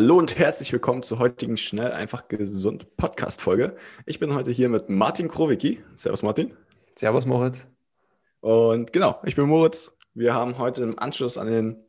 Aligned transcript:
Hallo 0.00 0.16
und 0.16 0.38
herzlich 0.38 0.72
willkommen 0.72 1.02
zur 1.02 1.18
heutigen 1.18 1.58
Schnell 1.58 1.92
einfach 1.92 2.26
gesund 2.28 2.96
Podcast-Folge. 2.96 3.76
Ich 4.06 4.18
bin 4.18 4.32
heute 4.32 4.50
hier 4.50 4.70
mit 4.70 4.88
Martin 4.88 5.28
Krowicki. 5.28 5.84
Servus 5.94 6.22
Martin. 6.22 6.54
Servus 6.94 7.26
Moritz. 7.26 7.66
Und 8.40 8.94
genau, 8.94 9.20
ich 9.26 9.36
bin 9.36 9.44
Moritz. 9.44 9.94
Wir 10.14 10.32
haben 10.32 10.56
heute 10.56 10.84
im 10.84 10.98
Anschluss 10.98 11.36
an 11.36 11.48
den 11.48 11.84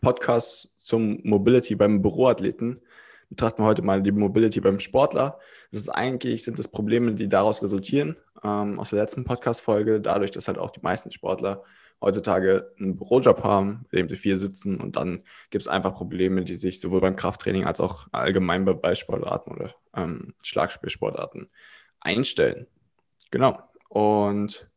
Podcast 0.00 0.72
zum 0.78 1.20
Mobility 1.22 1.76
beim 1.76 2.02
Büroathleten 2.02 2.80
betrachten 3.30 3.62
wir 3.62 3.66
heute 3.66 3.82
mal 3.82 4.02
die 4.02 4.12
Mobility 4.12 4.60
beim 4.60 4.80
Sportler. 4.80 5.38
Das 5.70 5.80
ist 5.80 5.88
eigentlich, 5.88 6.44
sind 6.44 6.58
das 6.58 6.68
Probleme, 6.68 7.14
die 7.14 7.28
daraus 7.28 7.62
resultieren, 7.62 8.16
ähm, 8.42 8.80
aus 8.80 8.90
der 8.90 9.00
letzten 9.00 9.24
Podcast-Folge, 9.24 10.00
dadurch, 10.00 10.30
dass 10.30 10.48
halt 10.48 10.58
auch 10.58 10.70
die 10.70 10.80
meisten 10.80 11.12
Sportler 11.12 11.62
heutzutage 12.00 12.72
einen 12.78 12.96
Bürojob 12.96 13.42
haben, 13.42 13.86
in 13.90 13.98
dem 13.98 14.08
sie 14.08 14.16
viel 14.16 14.36
sitzen 14.36 14.80
und 14.80 14.96
dann 14.96 15.24
gibt 15.50 15.62
es 15.62 15.68
einfach 15.68 15.94
Probleme, 15.94 16.44
die 16.44 16.54
sich 16.54 16.80
sowohl 16.80 17.00
beim 17.00 17.16
Krafttraining 17.16 17.66
als 17.66 17.80
auch 17.80 18.06
allgemein 18.12 18.64
bei 18.64 18.72
Ballsportarten 18.72 19.52
oder 19.52 19.74
ähm, 19.96 20.34
Schlagspielsportarten 20.42 21.50
einstellen. 22.00 22.66
Genau. 23.30 23.58
Und 23.88 24.70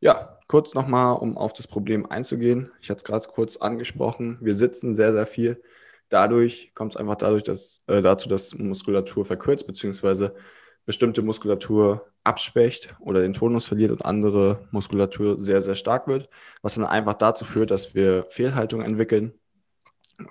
ja, 0.00 0.38
kurz 0.48 0.74
nochmal, 0.74 1.16
um 1.16 1.38
auf 1.38 1.52
das 1.52 1.66
Problem 1.66 2.06
einzugehen. 2.06 2.70
Ich 2.80 2.90
hatte 2.90 2.98
es 2.98 3.04
gerade 3.04 3.26
kurz 3.28 3.56
angesprochen. 3.56 4.38
Wir 4.40 4.54
sitzen 4.54 4.94
sehr, 4.94 5.12
sehr 5.12 5.26
viel. 5.26 5.62
Dadurch 6.08 6.72
kommt 6.74 6.94
es 6.94 7.00
einfach 7.00 7.16
dadurch, 7.16 7.42
dass, 7.42 7.82
äh, 7.86 8.02
dazu, 8.02 8.28
dass 8.28 8.54
Muskulatur 8.54 9.24
verkürzt, 9.24 9.66
beziehungsweise 9.66 10.34
bestimmte 10.84 11.22
Muskulatur 11.22 12.06
abschwächt 12.24 12.96
oder 13.00 13.20
den 13.20 13.34
Tonus 13.34 13.66
verliert 13.66 13.92
und 13.92 14.04
andere 14.04 14.66
Muskulatur 14.70 15.38
sehr, 15.38 15.60
sehr 15.60 15.74
stark 15.74 16.08
wird, 16.08 16.30
was 16.62 16.74
dann 16.74 16.86
einfach 16.86 17.14
dazu 17.14 17.44
führt, 17.44 17.70
dass 17.70 17.94
wir 17.94 18.26
Fehlhaltung 18.30 18.80
entwickeln, 18.80 19.34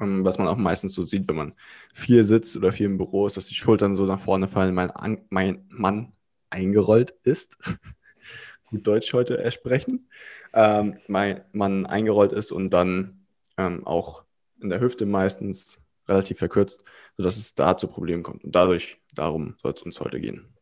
ähm, 0.02 0.26
was 0.26 0.38
man 0.38 0.48
auch 0.48 0.58
meistens 0.58 0.94
so 0.94 1.04
sieht, 1.04 1.28
wenn 1.28 1.36
man 1.36 1.54
viel 1.94 2.24
sitzt 2.24 2.58
oder 2.58 2.72
viel 2.72 2.88
im 2.88 2.98
Büro 2.98 3.28
ist, 3.28 3.38
dass 3.38 3.48
die 3.48 3.56
Schultern 3.56 3.96
so 3.96 4.06
nach 4.06 4.20
vorne 4.20 4.48
fallen, 4.48 4.74
mein, 4.74 4.92
mein 5.30 5.66
Mann 5.70 6.12
eingerollt 6.50 7.16
ist. 7.24 7.58
Gut 8.70 8.88
Deutsch 8.88 9.14
heute 9.14 9.52
sprechen. 9.52 10.10
Ähm, 10.54 10.98
mein 11.08 11.44
Mann 11.52 11.86
eingerollt 11.86 12.32
ist 12.32 12.52
und 12.52 12.72
dann 12.72 13.26
ähm, 13.58 13.86
auch 13.86 14.24
in 14.62 14.70
der 14.70 14.80
Hüfte 14.80 15.06
meistens 15.06 15.80
relativ 16.08 16.40
verkürzt, 16.40 16.84
sodass 17.18 17.38
es 17.38 17.56
da 17.56 17.78
zu 17.78 17.88
Problemen 17.88 18.24
kommt. 18.24 18.44
Und 18.44 18.56
dadurch, 18.56 19.00
darum 19.14 19.56
soll 19.62 19.74
es 19.74 19.84
uns 19.84 20.00
heute 20.00 20.20
gehen. 20.20 20.53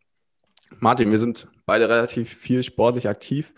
Martin, 0.80 1.12
wir 1.12 1.20
sind 1.20 1.48
beide 1.66 1.90
relativ 1.90 2.34
viel 2.34 2.64
sportlich 2.64 3.08
aktiv, 3.08 3.54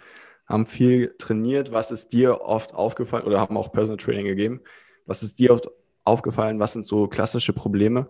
haben 0.48 0.66
viel 0.66 1.16
trainiert. 1.18 1.72
Was 1.72 1.92
ist 1.92 2.14
dir 2.14 2.42
oft 2.42 2.74
aufgefallen 2.74 3.26
oder 3.26 3.40
haben 3.40 3.58
auch 3.58 3.72
Personal 3.72 3.98
Training 3.98 4.26
gegeben? 4.26 4.62
Was 5.06 5.24
ist 5.24 5.40
dir 5.40 5.54
oft 5.54 5.70
aufgefallen? 6.04 6.60
Was 6.60 6.74
sind 6.74 6.86
so 6.86 7.08
klassische 7.08 7.54
Probleme? 7.54 8.10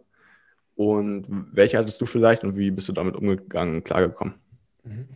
Und 0.76 1.28
welche 1.52 1.78
hattest 1.78 2.02
du 2.02 2.06
vielleicht 2.06 2.44
und 2.44 2.58
wie 2.58 2.72
bist 2.72 2.88
du 2.88 2.94
damit 2.94 3.16
umgegangen, 3.16 3.84
klargekommen? 3.84 4.36
Mhm. 4.84 5.08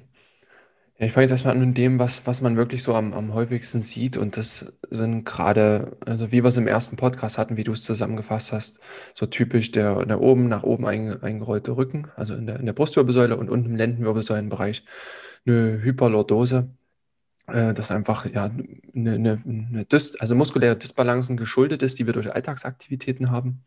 Ja, 1.00 1.06
ich 1.06 1.12
fange 1.14 1.26
jetzt 1.26 1.32
erstmal 1.32 1.54
an 1.54 1.64
mit 1.64 1.78
dem, 1.78 2.00
was, 2.00 2.26
was 2.26 2.42
man 2.42 2.58
wirklich 2.58 2.82
so 2.82 2.96
am, 2.96 3.14
am 3.14 3.34
häufigsten 3.36 3.84
sieht. 3.84 4.18
Und 4.18 4.36
das 4.36 4.74
sind 4.90 5.26
gerade, 5.26 5.96
also 6.06 6.32
wie 6.32 6.44
wir 6.44 6.48
es 6.50 6.58
im 6.58 6.68
ersten 6.68 6.96
Podcast 6.96 7.38
hatten, 7.38 7.56
wie 7.56 7.64
du 7.64 7.74
es 7.74 7.84
zusammengefasst 7.84 8.52
hast, 8.52 8.80
so 9.14 9.28
typisch 9.28 9.72
der, 9.72 10.04
der 10.06 10.22
oben 10.22 10.48
nach 10.48 10.64
oben 10.64 10.88
ein, 10.88 11.22
eingerollte 11.22 11.78
Rücken, 11.78 12.08
also 12.16 12.34
in 12.34 12.48
der, 12.48 12.60
in 12.60 12.66
der 12.66 12.74
Brustwirbelsäule 12.74 13.38
und 13.38 13.50
unten 13.50 13.68
im 13.68 13.76
Lendenwirbelsäulenbereich 13.76 14.86
eine 15.46 15.82
Hyperlordose. 15.84 16.70
Äh, 17.48 17.74
das 17.76 17.92
einfach 17.92 18.26
ja 18.26 18.46
eine, 18.96 19.12
eine, 19.14 19.44
eine 19.46 19.86
Dyst, 19.86 20.20
also 20.22 20.34
muskuläre 20.34 20.78
Dysbalancen 20.78 21.38
geschuldet 21.38 21.84
ist, 21.84 22.00
die 22.00 22.08
wir 22.08 22.14
durch 22.14 22.34
Alltagsaktivitäten 22.34 23.30
haben. 23.30 23.64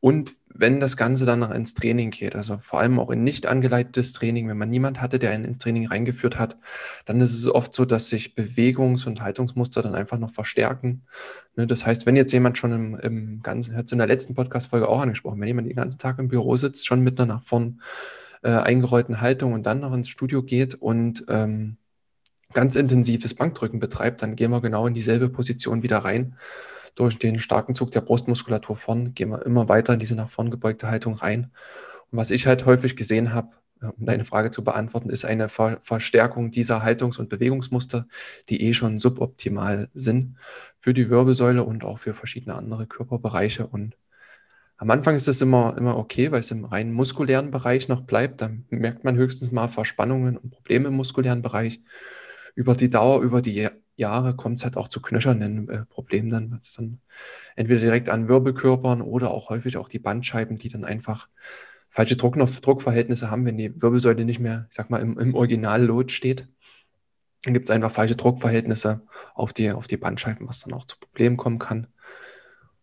Und 0.00 0.34
wenn 0.54 0.80
das 0.80 0.96
Ganze 0.96 1.24
dann 1.24 1.40
noch 1.40 1.50
ins 1.50 1.74
Training 1.74 2.10
geht, 2.10 2.34
also 2.34 2.58
vor 2.58 2.80
allem 2.80 2.98
auch 2.98 3.10
in 3.10 3.22
nicht 3.22 3.46
angeleitetes 3.46 4.12
Training, 4.12 4.48
wenn 4.48 4.58
man 4.58 4.70
niemand 4.70 5.00
hatte, 5.00 5.18
der 5.18 5.30
einen 5.30 5.44
ins 5.44 5.58
Training 5.58 5.86
reingeführt 5.86 6.38
hat, 6.38 6.56
dann 7.04 7.20
ist 7.20 7.34
es 7.34 7.46
oft 7.48 7.72
so, 7.72 7.84
dass 7.84 8.08
sich 8.08 8.34
Bewegungs- 8.34 9.06
und 9.06 9.22
Haltungsmuster 9.22 9.82
dann 9.82 9.94
einfach 9.94 10.18
noch 10.18 10.30
verstärken. 10.30 11.02
Ne, 11.56 11.66
das 11.66 11.86
heißt, 11.86 12.06
wenn 12.06 12.16
jetzt 12.16 12.32
jemand 12.32 12.58
schon 12.58 12.72
im, 12.72 12.98
im 12.98 13.40
ganzen, 13.40 13.76
hat 13.76 13.86
es 13.86 13.92
in 13.92 13.98
der 13.98 14.06
letzten 14.06 14.34
Podcast-Folge 14.34 14.88
auch 14.88 15.00
angesprochen, 15.00 15.40
wenn 15.40 15.48
jemand 15.48 15.68
den 15.68 15.76
ganzen 15.76 15.98
Tag 15.98 16.18
im 16.18 16.28
Büro 16.28 16.56
sitzt, 16.56 16.86
schon 16.86 17.00
mit 17.02 17.20
einer 17.20 17.34
nach 17.34 17.42
vorn 17.42 17.80
äh, 18.42 18.50
eingerollten 18.50 19.20
Haltung 19.20 19.52
und 19.52 19.64
dann 19.64 19.80
noch 19.80 19.92
ins 19.92 20.08
Studio 20.08 20.42
geht 20.42 20.74
und 20.74 21.24
ähm, 21.28 21.76
ganz 22.52 22.76
intensives 22.76 23.34
Bankdrücken 23.34 23.78
betreibt, 23.78 24.22
dann 24.22 24.36
gehen 24.36 24.50
wir 24.50 24.60
genau 24.60 24.86
in 24.86 24.94
dieselbe 24.94 25.28
Position 25.28 25.82
wieder 25.82 25.98
rein 25.98 26.36
durch 26.98 27.18
den 27.18 27.38
starken 27.38 27.74
Zug 27.74 27.90
der 27.92 28.00
Brustmuskulatur 28.00 28.76
vorn 28.76 29.14
gehen 29.14 29.30
wir 29.30 29.46
immer 29.46 29.68
weiter 29.68 29.92
in 29.92 30.00
diese 30.00 30.16
nach 30.16 30.28
vorn 30.28 30.50
gebeugte 30.50 30.88
Haltung 30.88 31.14
rein. 31.14 31.52
Und 32.10 32.18
was 32.18 32.30
ich 32.30 32.46
halt 32.46 32.66
häufig 32.66 32.96
gesehen 32.96 33.32
habe, 33.32 33.50
um 33.80 34.06
deine 34.06 34.24
Frage 34.24 34.50
zu 34.50 34.64
beantworten, 34.64 35.10
ist 35.10 35.24
eine 35.24 35.48
Ver 35.48 35.78
Verstärkung 35.82 36.50
dieser 36.50 36.82
Haltungs- 36.82 37.18
und 37.18 37.28
Bewegungsmuster, 37.28 38.08
die 38.48 38.62
eh 38.62 38.72
schon 38.72 38.98
suboptimal 38.98 39.88
sind 39.94 40.36
für 40.80 40.94
die 40.94 41.10
Wirbelsäule 41.10 41.62
und 41.62 41.84
auch 41.84 42.00
für 42.00 42.14
verschiedene 42.14 42.56
andere 42.56 42.86
Körperbereiche. 42.86 43.66
Und 43.66 43.96
am 44.76 44.90
Anfang 44.90 45.14
ist 45.14 45.28
es 45.28 45.40
immer, 45.40 45.76
immer 45.78 45.96
okay, 45.96 46.32
weil 46.32 46.40
es 46.40 46.50
im 46.50 46.64
rein 46.64 46.92
muskulären 46.92 47.50
Bereich 47.50 47.88
noch 47.88 48.02
bleibt. 48.02 48.40
Dann 48.40 48.64
merkt 48.70 49.04
man 49.04 49.16
höchstens 49.16 49.52
mal 49.52 49.68
Verspannungen 49.68 50.36
und 50.36 50.50
Probleme 50.50 50.88
im 50.88 50.94
muskulären 50.94 51.42
Bereich. 51.42 51.80
Über 52.54 52.74
die 52.74 52.90
Dauer, 52.90 53.22
über 53.22 53.42
die 53.42 53.68
Jahre 53.98 54.34
kommt 54.34 54.58
es 54.58 54.64
halt 54.64 54.76
auch 54.76 54.88
zu 54.88 55.02
knöchernen 55.02 55.68
äh, 55.68 55.84
Problemen. 55.86 56.30
Dann 56.30 56.50
wird 56.50 56.64
es 56.64 56.74
dann 56.74 57.00
entweder 57.56 57.80
direkt 57.80 58.08
an 58.08 58.28
Wirbelkörpern 58.28 59.02
oder 59.02 59.30
auch 59.32 59.50
häufig 59.50 59.76
auch 59.76 59.88
die 59.88 59.98
Bandscheiben, 59.98 60.56
die 60.56 60.68
dann 60.68 60.84
einfach 60.84 61.28
falsche 61.90 62.16
Druck 62.16 62.36
Druckverhältnisse 62.36 63.30
haben, 63.30 63.44
wenn 63.44 63.58
die 63.58 63.80
Wirbelsäule 63.80 64.24
nicht 64.24 64.40
mehr, 64.40 64.66
ich 64.70 64.76
sag 64.76 64.88
mal, 64.90 65.00
im, 65.00 65.18
im 65.18 65.34
Original-Lot 65.34 66.12
steht. 66.12 66.48
Dann 67.44 67.54
gibt 67.54 67.68
es 67.68 67.74
einfach 67.74 67.90
falsche 67.90 68.16
Druckverhältnisse 68.16 69.02
auf 69.34 69.52
die, 69.52 69.70
auf 69.72 69.86
die 69.86 69.96
Bandscheiben, 69.96 70.48
was 70.48 70.60
dann 70.60 70.74
auch 70.74 70.84
zu 70.84 70.96
Problemen 70.98 71.36
kommen 71.36 71.58
kann. 71.58 71.88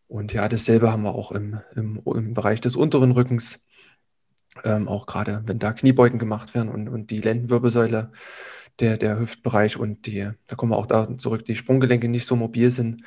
Und 0.08 0.34
ja, 0.34 0.48
dasselbe 0.48 0.92
haben 0.92 1.04
wir 1.04 1.16
auch 1.16 1.32
im, 1.32 1.60
im, 1.76 2.02
im 2.06 2.34
Bereich 2.34 2.62
des 2.62 2.76
unteren 2.76 3.12
Rückens. 3.12 3.66
Ähm, 4.64 4.88
auch 4.88 5.06
gerade, 5.06 5.44
wenn 5.46 5.60
da 5.60 5.74
Kniebeugen 5.74 6.20
gemacht 6.20 6.56
werden 6.56 6.70
und, 6.70 6.88
und 6.88 7.12
die 7.12 7.20
Lendenwirbelsäule 7.20 8.12
der, 8.80 8.98
der 8.98 9.20
Hüftbereich 9.20 9.78
und 9.78 10.06
die, 10.06 10.30
da 10.48 10.56
kommen 10.56 10.72
wir 10.72 10.78
auch 10.78 10.86
da 10.86 11.18
zurück, 11.18 11.46
die 11.46 11.56
Sprunggelenke 11.56 12.10
nicht 12.10 12.26
so 12.26 12.36
mobil 12.36 12.72
sind, 12.72 13.04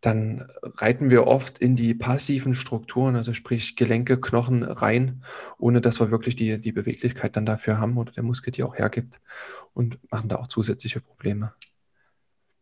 dann 0.00 0.46
reiten 0.62 1.10
wir 1.10 1.26
oft 1.26 1.58
in 1.58 1.74
die 1.74 1.94
passiven 1.94 2.54
Strukturen, 2.54 3.16
also 3.16 3.32
sprich 3.32 3.74
Gelenke, 3.74 4.20
Knochen 4.20 4.62
rein, 4.62 5.24
ohne 5.58 5.80
dass 5.80 5.98
wir 5.98 6.10
wirklich 6.10 6.36
die, 6.36 6.60
die 6.60 6.72
Beweglichkeit 6.72 7.36
dann 7.36 7.46
dafür 7.46 7.78
haben 7.78 7.96
oder 7.96 8.12
der 8.12 8.22
Muskel 8.22 8.52
die 8.52 8.62
auch 8.62 8.76
hergibt 8.76 9.20
und 9.74 9.98
machen 10.10 10.28
da 10.28 10.36
auch 10.36 10.46
zusätzliche 10.46 11.00
Probleme. 11.00 11.52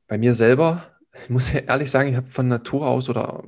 Bei 0.06 0.16
mir 0.16 0.34
selber, 0.34 0.86
ich 1.24 1.30
muss 1.30 1.50
ehrlich 1.54 1.90
sagen, 1.90 2.08
ich 2.08 2.16
habe 2.16 2.28
von 2.28 2.48
Natur 2.48 2.86
aus 2.86 3.08
oder 3.10 3.44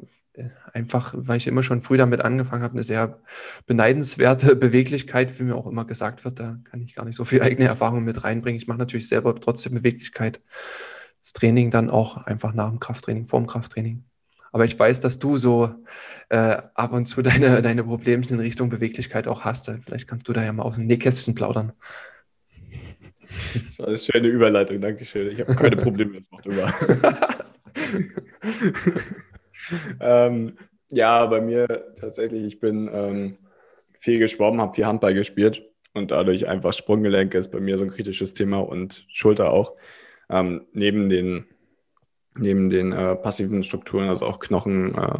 einfach, 0.73 1.15
weil 1.17 1.37
ich 1.37 1.47
immer 1.47 1.63
schon 1.63 1.83
früh 1.83 1.97
damit 1.97 2.21
angefangen 2.21 2.63
habe, 2.63 2.75
eine 2.75 2.83
sehr 2.83 3.21
beneidenswerte 3.67 4.57
Beweglichkeit, 4.57 5.39
wie 5.39 5.45
mir 5.45 5.57
auch 5.57 5.67
immer 5.67 5.85
gesagt 5.85 6.25
wird. 6.25 6.41
Da 6.41 6.59
kann 6.65 6.83
ich 6.83 6.95
gar 6.95 7.05
nicht 7.05 7.17
so 7.17 7.25
viel 7.25 7.43
eigene 7.43 7.69
Erfahrung 7.69 8.05
mit 8.05 8.25
reinbringen. 8.25 8.61
Ich 8.61 8.69
mache 8.69 8.79
natürlich 8.79 9.09
selber 9.09 9.35
trotzdem 9.41 9.75
Beweglichkeit. 9.75 10.41
Das 11.21 11.33
Training 11.33 11.71
dann 11.71 11.91
auch 11.91 12.17
einfach 12.17 12.55
nach 12.55 12.71
dem 12.71 12.81
Krafttraining, 12.81 13.27
vorm 13.27 13.47
Krafttraining. 13.47 14.05
Aber 14.53 14.65
ich 14.65 14.79
weiß, 14.79 15.01
dass 15.01 15.19
du 15.19 15.37
so 15.37 15.75
äh, 16.29 16.63
ab 16.75 16.93
und 16.93 17.07
zu 17.07 17.23
deine, 17.23 17.63
deine 17.63 17.85
Problemchen 17.85 18.35
in 18.35 18.41
Richtung 18.41 18.69
Beweglichkeit 18.69 19.29
auch 19.29 19.45
hast. 19.45 19.71
Vielleicht 19.85 20.09
kannst 20.09 20.29
du 20.29 20.33
da 20.33 20.45
ja 20.45 20.53
mal 20.53 20.63
aus 20.63 20.77
dem 20.77 20.87
Nähkästchen 20.87 21.35
plaudern. 21.35 21.73
Das 23.67 23.79
war 23.79 23.89
eine 23.89 23.99
schöne 23.99 24.29
Überleitung, 24.29 24.81
Dankeschön. 24.81 25.31
Ich 25.31 25.41
habe 25.41 25.55
keine 25.55 25.77
Probleme, 25.77 26.21
das 26.21 26.31
macht 26.31 26.47
immer. 26.47 26.73
ähm, 30.01 30.57
ja, 30.91 31.27
bei 31.27 31.41
mir 31.41 31.67
tatsächlich, 31.99 32.45
ich 32.45 32.61
bin 32.61 32.91
ähm, 32.93 33.39
viel 34.01 34.19
geschwommen, 34.19 34.61
habe 34.61 34.75
viel 34.75 34.87
Handball 34.87 35.15
gespielt 35.15 35.63
und 35.95 36.11
dadurch 36.11 36.49
einfach 36.49 36.73
Sprunggelenke 36.73 37.39
ist 37.39 37.51
bei 37.51 37.61
mir 37.61 37.79
so 37.79 37.85
ein 37.85 37.91
kritisches 37.91 38.35
Thema 38.35 38.59
und 38.59 39.05
Schulter 39.09 39.53
auch. 39.53 39.75
Ähm, 40.31 40.67
neben 40.73 41.09
den, 41.09 41.47
neben 42.37 42.71
den 42.71 42.93
äh, 42.93 43.17
passiven 43.17 43.63
Strukturen, 43.63 44.09
also 44.09 44.27
auch 44.27 44.39
Knochen, 44.39 44.95
äh, 44.95 45.19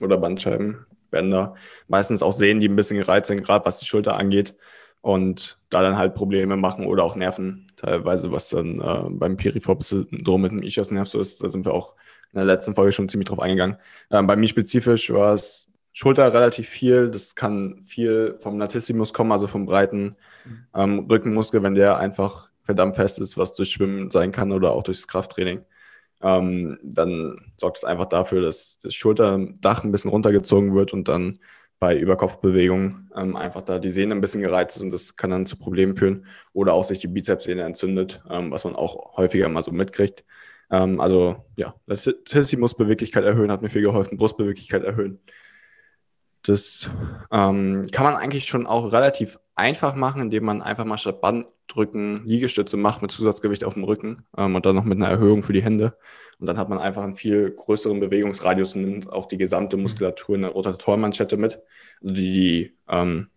oder 0.00 0.18
Bandscheibenbänder. 0.18 1.54
Meistens 1.88 2.22
auch 2.22 2.32
Sehnen, 2.32 2.60
die 2.60 2.68
ein 2.68 2.76
bisschen 2.76 2.98
gereizt 2.98 3.28
sind, 3.28 3.42
gerade 3.42 3.64
was 3.64 3.78
die 3.78 3.86
Schulter 3.86 4.16
angeht 4.16 4.54
und 5.00 5.58
da 5.70 5.82
dann 5.82 5.96
halt 5.96 6.14
Probleme 6.14 6.56
machen 6.56 6.86
oder 6.86 7.04
auch 7.04 7.16
Nerven 7.16 7.70
teilweise, 7.76 8.30
was 8.32 8.50
dann 8.50 8.80
äh, 8.80 9.10
beim 9.10 9.36
Piriformis-Syndrom 9.36 10.42
mit 10.42 10.52
dem 10.52 10.62
Ischias-Nerv 10.62 11.08
so 11.08 11.20
ist. 11.20 11.42
Da 11.42 11.48
sind 11.48 11.64
wir 11.64 11.72
auch 11.72 11.94
in 12.32 12.36
der 12.36 12.44
letzten 12.44 12.74
Folge 12.74 12.92
schon 12.92 13.08
ziemlich 13.08 13.28
drauf 13.28 13.40
eingegangen. 13.40 13.76
Ähm, 14.10 14.26
bei 14.26 14.36
mir 14.36 14.48
spezifisch 14.48 15.10
war 15.10 15.34
es 15.34 15.70
Schulter 15.92 16.32
relativ 16.32 16.68
viel. 16.68 17.10
Das 17.10 17.34
kann 17.34 17.82
viel 17.84 18.36
vom 18.40 18.58
Latissimus 18.58 19.12
kommen, 19.12 19.32
also 19.32 19.46
vom 19.46 19.66
breiten 19.66 20.16
ähm, 20.74 21.06
Rückenmuskel, 21.10 21.62
wenn 21.62 21.74
der 21.74 21.98
einfach 21.98 22.50
verdammt 22.62 22.96
fest 22.96 23.18
ist, 23.18 23.36
was 23.36 23.54
durch 23.54 23.70
Schwimmen 23.70 24.10
sein 24.10 24.32
kann 24.32 24.52
oder 24.52 24.72
auch 24.72 24.82
durchs 24.82 25.08
Krafttraining. 25.08 25.64
Ähm, 26.22 26.78
dann 26.82 27.52
sorgt 27.56 27.78
es 27.78 27.84
einfach 27.84 28.06
dafür, 28.06 28.42
dass 28.42 28.78
das 28.78 28.94
Schulterdach 28.94 29.82
ein 29.84 29.90
bisschen 29.92 30.10
runtergezogen 30.10 30.74
wird 30.74 30.92
und 30.92 31.08
dann 31.08 31.38
bei 31.80 31.96
Überkopfbewegungen 31.96 33.10
ähm, 33.16 33.36
einfach 33.36 33.62
da 33.62 33.78
die 33.78 33.90
Sehne 33.90 34.14
ein 34.14 34.20
bisschen 34.20 34.42
gereizt 34.42 34.76
ist 34.76 34.82
und 34.82 34.92
das 34.92 35.16
kann 35.16 35.30
dann 35.30 35.46
zu 35.46 35.56
Problemen 35.56 35.96
führen 35.96 36.26
oder 36.52 36.74
auch 36.74 36.84
sich 36.84 36.98
die 37.00 37.08
Bizepssehne 37.08 37.62
entzündet, 37.62 38.22
ähm, 38.30 38.52
was 38.52 38.64
man 38.64 38.76
auch 38.76 39.16
häufiger 39.16 39.48
mal 39.48 39.64
so 39.64 39.72
mitkriegt. 39.72 40.24
Ähm, 40.70 41.00
also 41.00 41.46
ja, 41.56 41.74
Latissimusbeweglichkeit 41.86 43.24
erhöhen 43.24 43.50
hat 43.50 43.62
mir 43.62 43.70
viel 43.70 43.82
geholfen, 43.82 44.18
Brustbeweglichkeit 44.18 44.84
erhöhen. 44.84 45.20
Das 46.42 46.90
ähm, 47.30 47.82
kann 47.90 48.04
man 48.04 48.16
eigentlich 48.16 48.44
schon 48.44 48.66
auch 48.66 48.92
relativ 48.92 49.38
einfach 49.60 49.94
machen, 49.94 50.22
indem 50.22 50.44
man 50.44 50.62
einfach 50.62 50.86
mal 50.86 50.96
statt 50.96 51.20
Banddrücken 51.20 52.24
Liegestütze 52.24 52.78
macht 52.78 53.02
mit 53.02 53.10
Zusatzgewicht 53.10 53.62
auf 53.62 53.74
dem 53.74 53.84
Rücken 53.84 54.22
ähm, 54.36 54.54
und 54.54 54.64
dann 54.64 54.74
noch 54.74 54.84
mit 54.84 54.96
einer 54.96 55.08
Erhöhung 55.10 55.42
für 55.42 55.52
die 55.52 55.62
Hände. 55.62 55.96
Und 56.38 56.46
dann 56.46 56.56
hat 56.56 56.70
man 56.70 56.78
einfach 56.78 57.02
einen 57.02 57.14
viel 57.14 57.50
größeren 57.50 58.00
Bewegungsradius 58.00 58.74
und 58.74 58.82
nimmt 58.82 59.12
auch 59.12 59.26
die 59.26 59.36
gesamte 59.36 59.76
mhm. 59.76 59.82
Muskulatur 59.82 60.34
in 60.36 60.42
der 60.42 60.52
Rotatormanschette 60.52 61.36
mit. 61.36 61.60
Also 62.00 62.14
die, 62.14 62.32
die 62.32 62.76
ähm, 62.88 63.28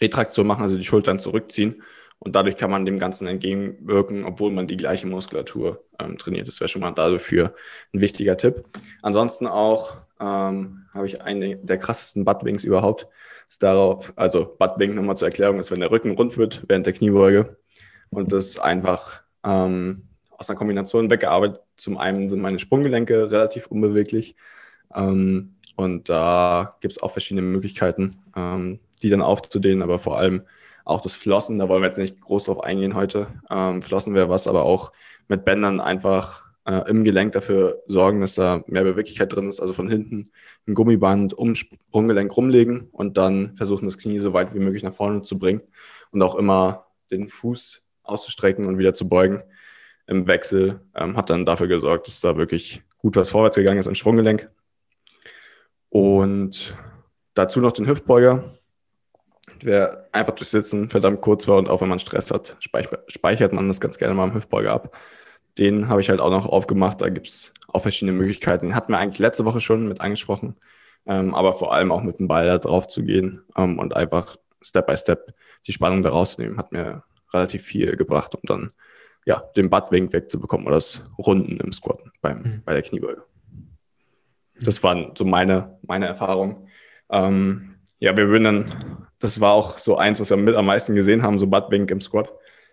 Retraktion 0.00 0.46
machen, 0.46 0.62
also 0.62 0.76
die 0.76 0.84
Schultern 0.84 1.18
zurückziehen. 1.18 1.82
Und 2.18 2.36
dadurch 2.36 2.56
kann 2.56 2.70
man 2.70 2.84
dem 2.84 3.00
Ganzen 3.00 3.26
entgegenwirken, 3.26 4.24
obwohl 4.24 4.52
man 4.52 4.66
die 4.68 4.76
gleiche 4.76 5.08
Muskulatur 5.08 5.82
ähm, 5.98 6.18
trainiert. 6.18 6.46
Das 6.46 6.60
wäre 6.60 6.68
schon 6.68 6.82
mal 6.82 6.92
dafür 6.92 7.54
ein 7.92 8.00
wichtiger 8.00 8.36
Tipp. 8.36 8.64
Ansonsten 9.00 9.46
auch 9.46 9.96
ähm, 10.20 10.84
habe 10.92 11.06
ich 11.06 11.22
einen 11.22 11.64
der 11.66 11.78
krassesten 11.78 12.24
Buttwings 12.24 12.62
überhaupt. 12.62 13.08
Ist 13.52 13.62
darauf, 13.62 14.14
also 14.16 14.56
Buttwing 14.58 14.94
nochmal 14.94 15.14
zur 15.14 15.28
Erklärung, 15.28 15.58
ist, 15.58 15.70
wenn 15.70 15.80
der 15.80 15.90
Rücken 15.90 16.12
rund 16.12 16.38
wird 16.38 16.64
während 16.68 16.86
der 16.86 16.94
Kniebeuge. 16.94 17.58
Und 18.08 18.32
das 18.32 18.58
einfach 18.58 19.20
ähm, 19.44 20.08
aus 20.30 20.48
einer 20.48 20.58
Kombination 20.58 21.10
weggearbeitet. 21.10 21.60
Zum 21.76 21.98
einen 21.98 22.30
sind 22.30 22.40
meine 22.40 22.58
Sprunggelenke 22.58 23.30
relativ 23.30 23.66
unbeweglich. 23.66 24.36
Ähm, 24.94 25.56
und 25.76 26.08
da 26.08 26.78
gibt 26.80 26.92
es 26.92 27.02
auch 27.02 27.10
verschiedene 27.10 27.42
Möglichkeiten, 27.42 28.22
ähm, 28.34 28.80
die 29.02 29.10
dann 29.10 29.20
aufzudehnen, 29.20 29.82
aber 29.82 29.98
vor 29.98 30.16
allem 30.16 30.46
auch 30.86 31.02
das 31.02 31.14
Flossen, 31.14 31.58
da 31.58 31.68
wollen 31.68 31.82
wir 31.82 31.88
jetzt 31.88 31.98
nicht 31.98 32.22
groß 32.22 32.44
drauf 32.44 32.62
eingehen 32.62 32.94
heute. 32.94 33.26
Ähm, 33.50 33.82
Flossen 33.82 34.14
wäre 34.14 34.30
was, 34.30 34.48
aber 34.48 34.62
auch 34.62 34.92
mit 35.28 35.44
Bändern 35.44 35.78
einfach 35.78 36.46
äh, 36.64 36.88
im 36.88 37.04
Gelenk 37.04 37.32
dafür 37.32 37.82
sorgen, 37.86 38.20
dass 38.20 38.34
da 38.34 38.62
mehr 38.66 38.84
Beweglichkeit 38.84 39.32
drin 39.32 39.48
ist. 39.48 39.60
Also 39.60 39.72
von 39.72 39.88
hinten 39.88 40.30
ein 40.66 40.74
Gummiband 40.74 41.34
um 41.34 41.54
Sprunggelenk 41.54 42.36
rumlegen 42.36 42.88
und 42.92 43.16
dann 43.16 43.56
versuchen, 43.56 43.86
das 43.86 43.98
Knie 43.98 44.18
so 44.18 44.32
weit 44.32 44.54
wie 44.54 44.60
möglich 44.60 44.82
nach 44.82 44.94
vorne 44.94 45.22
zu 45.22 45.38
bringen 45.38 45.62
und 46.10 46.22
auch 46.22 46.34
immer 46.34 46.86
den 47.10 47.28
Fuß 47.28 47.82
auszustrecken 48.02 48.66
und 48.66 48.78
wieder 48.78 48.94
zu 48.94 49.08
beugen 49.08 49.42
im 50.06 50.26
Wechsel, 50.26 50.80
ähm, 50.94 51.16
hat 51.16 51.30
dann 51.30 51.46
dafür 51.46 51.68
gesorgt, 51.68 52.06
dass 52.06 52.20
da 52.20 52.36
wirklich 52.36 52.82
gut 52.98 53.16
was 53.16 53.30
vorwärts 53.30 53.56
gegangen 53.56 53.78
ist 53.78 53.86
im 53.86 53.94
Sprunggelenk. 53.94 54.50
Und 55.88 56.76
dazu 57.34 57.60
noch 57.60 57.72
den 57.72 57.86
Hüftbeuger, 57.86 58.58
der 59.62 60.08
einfach 60.12 60.34
durch 60.34 60.48
Sitzen 60.48 60.90
verdammt 60.90 61.20
kurz 61.20 61.46
war 61.46 61.58
und 61.58 61.68
auch 61.68 61.80
wenn 61.80 61.88
man 61.88 61.98
Stress 61.98 62.30
hat, 62.30 62.56
speichert 63.08 63.52
man 63.52 63.68
das 63.68 63.80
ganz 63.80 63.98
gerne 63.98 64.14
mal 64.14 64.28
im 64.28 64.34
Hüftbeuger 64.34 64.72
ab. 64.72 64.96
Den 65.58 65.88
habe 65.88 66.00
ich 66.00 66.08
halt 66.08 66.20
auch 66.20 66.30
noch 66.30 66.46
aufgemacht. 66.46 67.00
Da 67.00 67.08
gibt 67.08 67.28
es 67.28 67.52
auch 67.68 67.80
verschiedene 67.80 68.16
Möglichkeiten. 68.16 68.74
Hatten 68.74 68.92
wir 68.92 68.98
eigentlich 68.98 69.18
letzte 69.18 69.44
Woche 69.44 69.60
schon 69.60 69.88
mit 69.88 70.00
angesprochen, 70.00 70.56
ähm, 71.06 71.34
aber 71.34 71.52
vor 71.52 71.74
allem 71.74 71.92
auch 71.92 72.02
mit 72.02 72.18
dem 72.18 72.28
Ball 72.28 72.46
da 72.46 72.58
drauf 72.58 72.86
zu 72.86 73.02
gehen 73.02 73.42
ähm, 73.56 73.78
und 73.78 73.96
einfach 73.96 74.36
Step 74.60 74.86
by 74.86 74.96
Step 74.96 75.34
die 75.66 75.72
Spannung 75.72 76.02
da 76.02 76.10
rauszunehmen, 76.10 76.58
hat 76.58 76.72
mir 76.72 77.02
relativ 77.32 77.62
viel 77.62 77.96
gebracht, 77.96 78.34
um 78.34 78.40
dann 78.44 78.72
ja, 79.24 79.42
den 79.56 79.70
Buttwink 79.70 80.12
wegzubekommen 80.12 80.66
oder 80.66 80.76
das 80.76 81.02
Runden 81.18 81.58
im 81.58 81.72
Squatten 81.72 82.10
beim, 82.20 82.38
mhm. 82.38 82.62
bei 82.64 82.72
der 82.72 82.82
Kniebeuge. 82.82 83.24
Das 84.60 84.82
waren 84.82 85.12
so 85.16 85.24
meine, 85.24 85.78
meine 85.82 86.06
Erfahrungen. 86.06 86.68
Ähm, 87.10 87.76
ja, 87.98 88.16
wir 88.16 88.28
würden 88.28 88.44
dann, 88.44 89.06
das 89.18 89.40
war 89.40 89.52
auch 89.52 89.78
so 89.78 89.96
eins, 89.96 90.18
was 90.20 90.30
wir 90.30 90.36
mit 90.36 90.56
am 90.56 90.66
meisten 90.66 90.94
gesehen 90.94 91.22
haben, 91.22 91.38
so 91.38 91.46
Buttwink 91.46 91.90
im 91.90 92.00
Squat. 92.00 92.32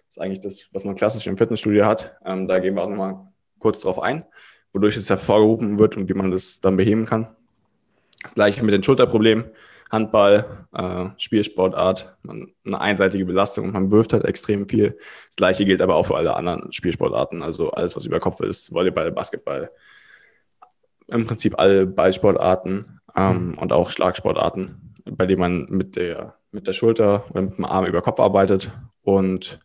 Das 0.09 0.17
ist 0.17 0.23
eigentlich 0.23 0.39
das, 0.39 0.69
was 0.73 0.85
man 0.85 0.95
klassisch 0.95 1.27
im 1.27 1.37
Fitnessstudio 1.37 1.85
hat. 1.85 2.17
Ähm, 2.25 2.47
da 2.47 2.57
gehen 2.57 2.73
wir 2.73 2.83
auch 2.83 2.89
nochmal 2.89 3.27
kurz 3.59 3.81
drauf 3.81 4.01
ein, 4.01 4.25
wodurch 4.73 4.97
es 4.97 5.07
hervorgerufen 5.07 5.77
wird 5.77 5.97
und 5.97 6.09
wie 6.09 6.15
man 6.15 6.31
das 6.31 6.61
dann 6.61 6.77
beheben 6.77 7.05
kann. 7.05 7.27
Das 8.23 8.33
gleiche 8.33 8.63
mit 8.63 8.73
den 8.73 8.83
Schulterproblemen. 8.83 9.51
Handball, 9.91 10.67
äh, 10.73 11.05
Spielsportart, 11.17 12.15
man, 12.21 12.51
eine 12.63 12.79
einseitige 12.79 13.25
Belastung 13.25 13.65
und 13.65 13.73
man 13.73 13.91
wirft 13.91 14.13
halt 14.13 14.25
extrem 14.25 14.67
viel. 14.67 14.97
Das 15.27 15.35
gleiche 15.35 15.65
gilt 15.65 15.81
aber 15.81 15.95
auch 15.95 16.05
für 16.05 16.15
alle 16.15 16.35
anderen 16.35 16.71
Spielsportarten, 16.71 17.41
also 17.41 17.71
alles, 17.71 17.95
was 17.95 18.05
über 18.05 18.19
Kopf 18.19 18.39
ist, 18.41 18.71
Volleyball, 18.71 19.11
Basketball, 19.11 19.71
im 21.07 21.25
Prinzip 21.25 21.57
alle 21.57 21.87
Ballsportarten 21.87 22.99
ähm, 23.15 23.47
mhm. 23.47 23.57
und 23.57 23.73
auch 23.73 23.89
Schlagsportarten, 23.89 24.95
bei 25.05 25.25
denen 25.25 25.39
man 25.39 25.65
mit 25.69 25.95
der, 25.95 26.35
mit 26.51 26.67
der 26.67 26.73
Schulter 26.73 27.25
oder 27.31 27.41
mit 27.41 27.57
dem 27.57 27.65
Arm 27.65 27.85
über 27.85 28.01
Kopf 28.01 28.19
arbeitet. 28.19 28.71
Und 29.01 29.59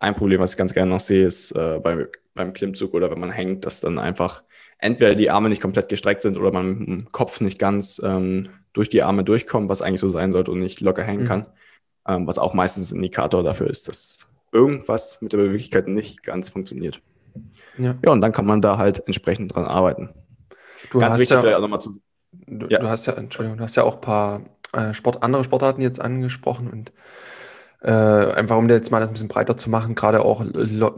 ein 0.00 0.14
Problem, 0.14 0.40
was 0.40 0.52
ich 0.52 0.56
ganz 0.56 0.74
gerne 0.74 0.90
noch 0.90 1.00
sehe, 1.00 1.26
ist 1.26 1.52
äh, 1.52 1.78
beim, 1.78 2.08
beim 2.34 2.52
Klimmzug 2.52 2.94
oder 2.94 3.10
wenn 3.10 3.20
man 3.20 3.30
hängt, 3.30 3.64
dass 3.64 3.80
dann 3.80 3.98
einfach 3.98 4.42
entweder 4.78 5.14
die 5.14 5.30
Arme 5.30 5.48
nicht 5.48 5.62
komplett 5.62 5.88
gestreckt 5.88 6.22
sind 6.22 6.36
oder 6.36 6.52
man 6.52 6.78
mit 6.78 6.88
dem 6.88 7.08
Kopf 7.10 7.40
nicht 7.40 7.58
ganz 7.58 8.00
ähm, 8.02 8.48
durch 8.72 8.88
die 8.88 9.02
Arme 9.02 9.24
durchkommt, 9.24 9.68
was 9.68 9.82
eigentlich 9.82 10.00
so 10.00 10.08
sein 10.08 10.32
sollte 10.32 10.50
und 10.50 10.60
nicht 10.60 10.80
locker 10.80 11.04
hängen 11.04 11.24
mhm. 11.24 11.28
kann. 11.28 11.46
Ähm, 12.08 12.26
was 12.26 12.38
auch 12.38 12.54
meistens 12.54 12.90
ein 12.90 12.96
Indikator 12.96 13.42
dafür 13.42 13.68
ist, 13.68 13.88
dass 13.88 14.26
irgendwas 14.52 15.20
mit 15.20 15.32
der 15.32 15.38
Beweglichkeit 15.38 15.86
nicht 15.86 16.24
ganz 16.24 16.48
funktioniert. 16.48 17.02
Ja. 17.76 17.94
ja, 18.04 18.10
und 18.10 18.20
dann 18.20 18.32
kann 18.32 18.46
man 18.46 18.62
da 18.62 18.78
halt 18.78 19.06
entsprechend 19.06 19.54
dran 19.54 19.64
arbeiten. 19.64 20.10
Du 20.90 20.98
ganz 20.98 21.14
hast 21.14 21.20
wichtig, 21.20 21.42
ja, 21.42 21.56
auch 21.56 21.60
nochmal 21.60 21.80
zu. 21.80 22.00
Du, 22.32 22.66
ja. 22.68 22.78
du, 22.78 22.88
hast 22.88 23.06
ja, 23.06 23.12
Entschuldigung, 23.12 23.58
du 23.58 23.64
hast 23.64 23.76
ja 23.76 23.84
auch 23.84 23.96
ein 23.96 24.00
paar 24.00 24.42
äh, 24.72 24.94
Sport, 24.94 25.22
andere 25.22 25.44
Sportarten 25.44 25.82
jetzt 25.82 26.00
angesprochen 26.00 26.68
und 26.68 26.92
äh, 27.82 27.90
einfach 27.90 28.56
um 28.56 28.68
jetzt 28.68 28.90
mal 28.90 29.00
das 29.00 29.08
ein 29.08 29.14
bisschen 29.14 29.28
breiter 29.28 29.56
zu 29.56 29.70
machen, 29.70 29.94
gerade 29.94 30.22
auch 30.22 30.44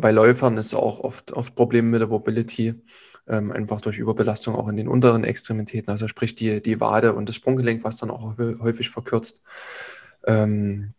bei 0.01 0.11
Läufern 0.11 0.57
ist 0.57 0.75
auch 0.75 1.01
oft, 1.01 1.33
oft 1.33 1.55
Probleme 1.55 1.89
mit 1.89 2.01
der 2.01 2.09
Mobility 2.09 2.75
ähm, 3.29 3.53
einfach 3.53 3.81
durch 3.81 3.99
Überbelastung 3.99 4.57
auch 4.57 4.69
in 4.69 4.77
den 4.77 4.89
unteren 4.89 5.25
Extremitäten, 5.25 5.91
also 5.91 6.09
sprich 6.09 6.35
die, 6.35 6.61
die 6.63 6.81
Wade 6.81 7.15
und 7.15 7.29
das 7.29 7.37
Sprunggelenk, 7.37 7.85
was 7.85 7.97
dann 7.97 8.11
auch 8.11 8.37
häufig 8.39 8.91
verkürzt. 8.91 9.43
Ähm, 10.27 10.95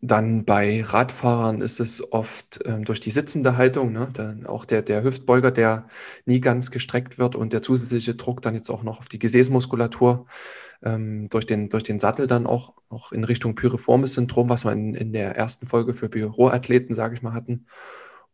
dann 0.00 0.44
bei 0.44 0.82
Radfahrern 0.84 1.62
ist 1.62 1.80
es 1.80 2.12
oft 2.12 2.60
ähm, 2.66 2.84
durch 2.84 3.00
die 3.00 3.10
sitzende 3.10 3.56
Haltung, 3.56 3.92
ne, 3.92 4.10
dann 4.12 4.46
auch 4.46 4.66
der, 4.66 4.82
der 4.82 5.02
Hüftbeuger, 5.02 5.50
der 5.50 5.88
nie 6.26 6.40
ganz 6.40 6.70
gestreckt 6.70 7.18
wird 7.18 7.34
und 7.34 7.52
der 7.52 7.62
zusätzliche 7.62 8.14
Druck 8.14 8.42
dann 8.42 8.54
jetzt 8.54 8.70
auch 8.70 8.82
noch 8.82 8.98
auf 8.98 9.06
die 9.06 9.18
Gesäßmuskulatur 9.18 10.26
ähm, 10.84 11.28
durch, 11.30 11.46
den, 11.46 11.70
durch 11.70 11.82
den 11.82 11.98
Sattel 11.98 12.26
dann 12.26 12.46
auch, 12.46 12.74
auch 12.88 13.10
in 13.10 13.24
Richtung 13.24 13.54
Pyriformis-Syndrom, 13.54 14.48
was 14.48 14.64
wir 14.64 14.72
in, 14.72 14.94
in 14.94 15.12
der 15.12 15.36
ersten 15.36 15.66
Folge 15.66 15.94
für 15.94 16.08
Büroathleten, 16.08 16.94
sage 16.94 17.14
ich 17.14 17.22
mal, 17.22 17.32
hatten 17.32 17.66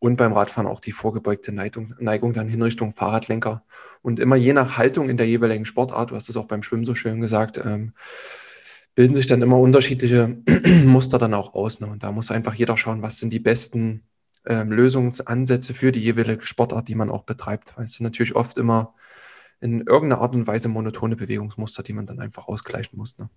und 0.01 0.15
beim 0.15 0.33
Radfahren 0.33 0.67
auch 0.67 0.79
die 0.79 0.93
vorgebeugte 0.93 1.51
Neigung, 1.51 1.93
Neigung 1.99 2.33
dann 2.33 2.49
hin 2.49 2.63
Richtung 2.63 2.91
Fahrradlenker. 2.91 3.63
Und 4.01 4.19
immer 4.19 4.35
je 4.35 4.51
nach 4.51 4.75
Haltung 4.75 5.09
in 5.09 5.17
der 5.17 5.27
jeweiligen 5.27 5.63
Sportart, 5.63 6.09
du 6.09 6.15
hast 6.15 6.27
es 6.27 6.37
auch 6.37 6.47
beim 6.47 6.63
Schwimmen 6.63 6.87
so 6.87 6.95
schön 6.95 7.21
gesagt, 7.21 7.59
ähm, 7.63 7.93
bilden 8.95 9.13
sich 9.13 9.27
dann 9.27 9.43
immer 9.43 9.59
unterschiedliche 9.59 10.37
Muster 10.85 11.19
dann 11.19 11.35
auch 11.35 11.53
aus. 11.53 11.81
Ne? 11.81 11.87
Und 11.87 12.01
da 12.01 12.11
muss 12.11 12.31
einfach 12.31 12.55
jeder 12.55 12.77
schauen, 12.77 13.03
was 13.03 13.19
sind 13.19 13.31
die 13.31 13.39
besten 13.39 14.01
ähm, 14.47 14.71
Lösungsansätze 14.71 15.75
für 15.75 15.91
die 15.91 16.01
jeweilige 16.01 16.43
Sportart, 16.43 16.87
die 16.87 16.95
man 16.95 17.11
auch 17.11 17.23
betreibt. 17.23 17.77
Weil 17.77 17.85
es 17.85 17.93
sind 17.93 18.03
natürlich 18.03 18.35
oft 18.35 18.57
immer 18.57 18.95
in 19.61 19.81
irgendeiner 19.81 20.21
Art 20.21 20.35
und 20.35 20.47
Weise 20.47 20.67
monotone 20.67 21.15
Bewegungsmuster, 21.15 21.83
die 21.83 21.93
man 21.93 22.07
dann 22.07 22.19
einfach 22.19 22.47
ausgleichen 22.47 22.97
muss. 22.97 23.17
Ne? 23.17 23.29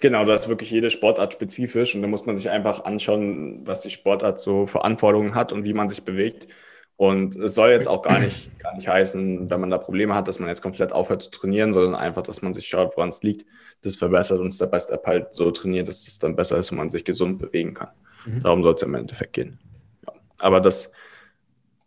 Genau, 0.00 0.24
das 0.24 0.42
ist 0.42 0.48
wirklich 0.48 0.70
jede 0.70 0.90
Sportart 0.90 1.32
spezifisch 1.32 1.94
und 1.94 2.02
da 2.02 2.08
muss 2.08 2.26
man 2.26 2.36
sich 2.36 2.50
einfach 2.50 2.84
anschauen, 2.84 3.66
was 3.66 3.80
die 3.80 3.90
Sportart 3.90 4.38
so 4.38 4.66
für 4.66 4.84
Anforderungen 4.84 5.34
hat 5.34 5.52
und 5.52 5.64
wie 5.64 5.72
man 5.72 5.88
sich 5.88 6.04
bewegt. 6.04 6.48
Und 6.96 7.34
es 7.36 7.54
soll 7.54 7.70
jetzt 7.70 7.88
auch 7.88 8.02
gar 8.02 8.20
nicht, 8.20 8.56
gar 8.60 8.76
nicht 8.76 8.86
heißen, 8.86 9.50
wenn 9.50 9.60
man 9.60 9.70
da 9.70 9.78
Probleme 9.78 10.14
hat, 10.14 10.28
dass 10.28 10.38
man 10.38 10.48
jetzt 10.48 10.62
komplett 10.62 10.92
aufhört 10.92 11.22
zu 11.22 11.30
trainieren, 11.30 11.72
sondern 11.72 11.96
einfach, 11.96 12.22
dass 12.22 12.42
man 12.42 12.54
sich 12.54 12.68
schaut, 12.68 12.96
woran 12.96 13.08
es 13.08 13.22
liegt, 13.22 13.46
das 13.82 13.96
verbessert 13.96 14.38
und 14.38 14.52
Step 14.52 14.70
by 14.70 14.80
Step 14.80 15.04
halt 15.06 15.34
so 15.34 15.50
trainiert, 15.50 15.88
dass 15.88 16.06
es 16.06 16.18
dann 16.18 16.36
besser 16.36 16.56
ist 16.58 16.70
und 16.70 16.78
man 16.78 16.90
sich 16.90 17.04
gesund 17.04 17.38
bewegen 17.38 17.74
kann. 17.74 17.88
Mhm. 18.26 18.42
Darum 18.42 18.62
soll 18.62 18.74
es 18.74 18.82
im 18.82 18.94
Endeffekt 18.94 19.32
gehen. 19.32 19.58
Ja. 20.06 20.12
Aber 20.38 20.60
das 20.60 20.92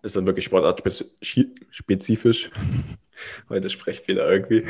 ist 0.07 0.15
dann 0.15 0.25
wirklich 0.25 0.45
sportartspezifisch. 0.45 2.49
Heute 3.49 3.69
Sprechfehler 3.69 4.29
irgendwie. 4.29 4.65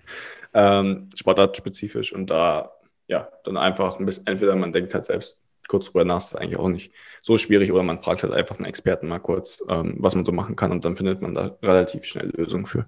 ähm, 0.54 1.08
sportartspezifisch 1.14 2.12
und 2.12 2.28
da, 2.28 2.72
ja, 3.06 3.28
dann 3.44 3.56
einfach 3.56 3.98
ein 3.98 4.06
bisschen, 4.06 4.26
entweder 4.26 4.56
man 4.56 4.72
denkt 4.72 4.94
halt 4.94 5.06
selbst 5.06 5.38
kurz 5.68 5.86
drüber 5.86 6.04
nach, 6.04 6.18
ist 6.18 6.34
eigentlich 6.34 6.58
auch 6.58 6.68
nicht 6.68 6.92
so 7.22 7.38
schwierig 7.38 7.70
oder 7.70 7.84
man 7.84 8.00
fragt 8.00 8.24
halt 8.24 8.32
einfach 8.32 8.56
einen 8.56 8.66
Experten 8.66 9.06
mal 9.06 9.20
kurz, 9.20 9.64
ähm, 9.70 9.94
was 9.98 10.16
man 10.16 10.24
so 10.24 10.32
machen 10.32 10.56
kann 10.56 10.72
und 10.72 10.84
dann 10.84 10.96
findet 10.96 11.22
man 11.22 11.34
da 11.34 11.56
relativ 11.62 12.04
schnell 12.04 12.30
Lösungen 12.30 12.66
für. 12.66 12.86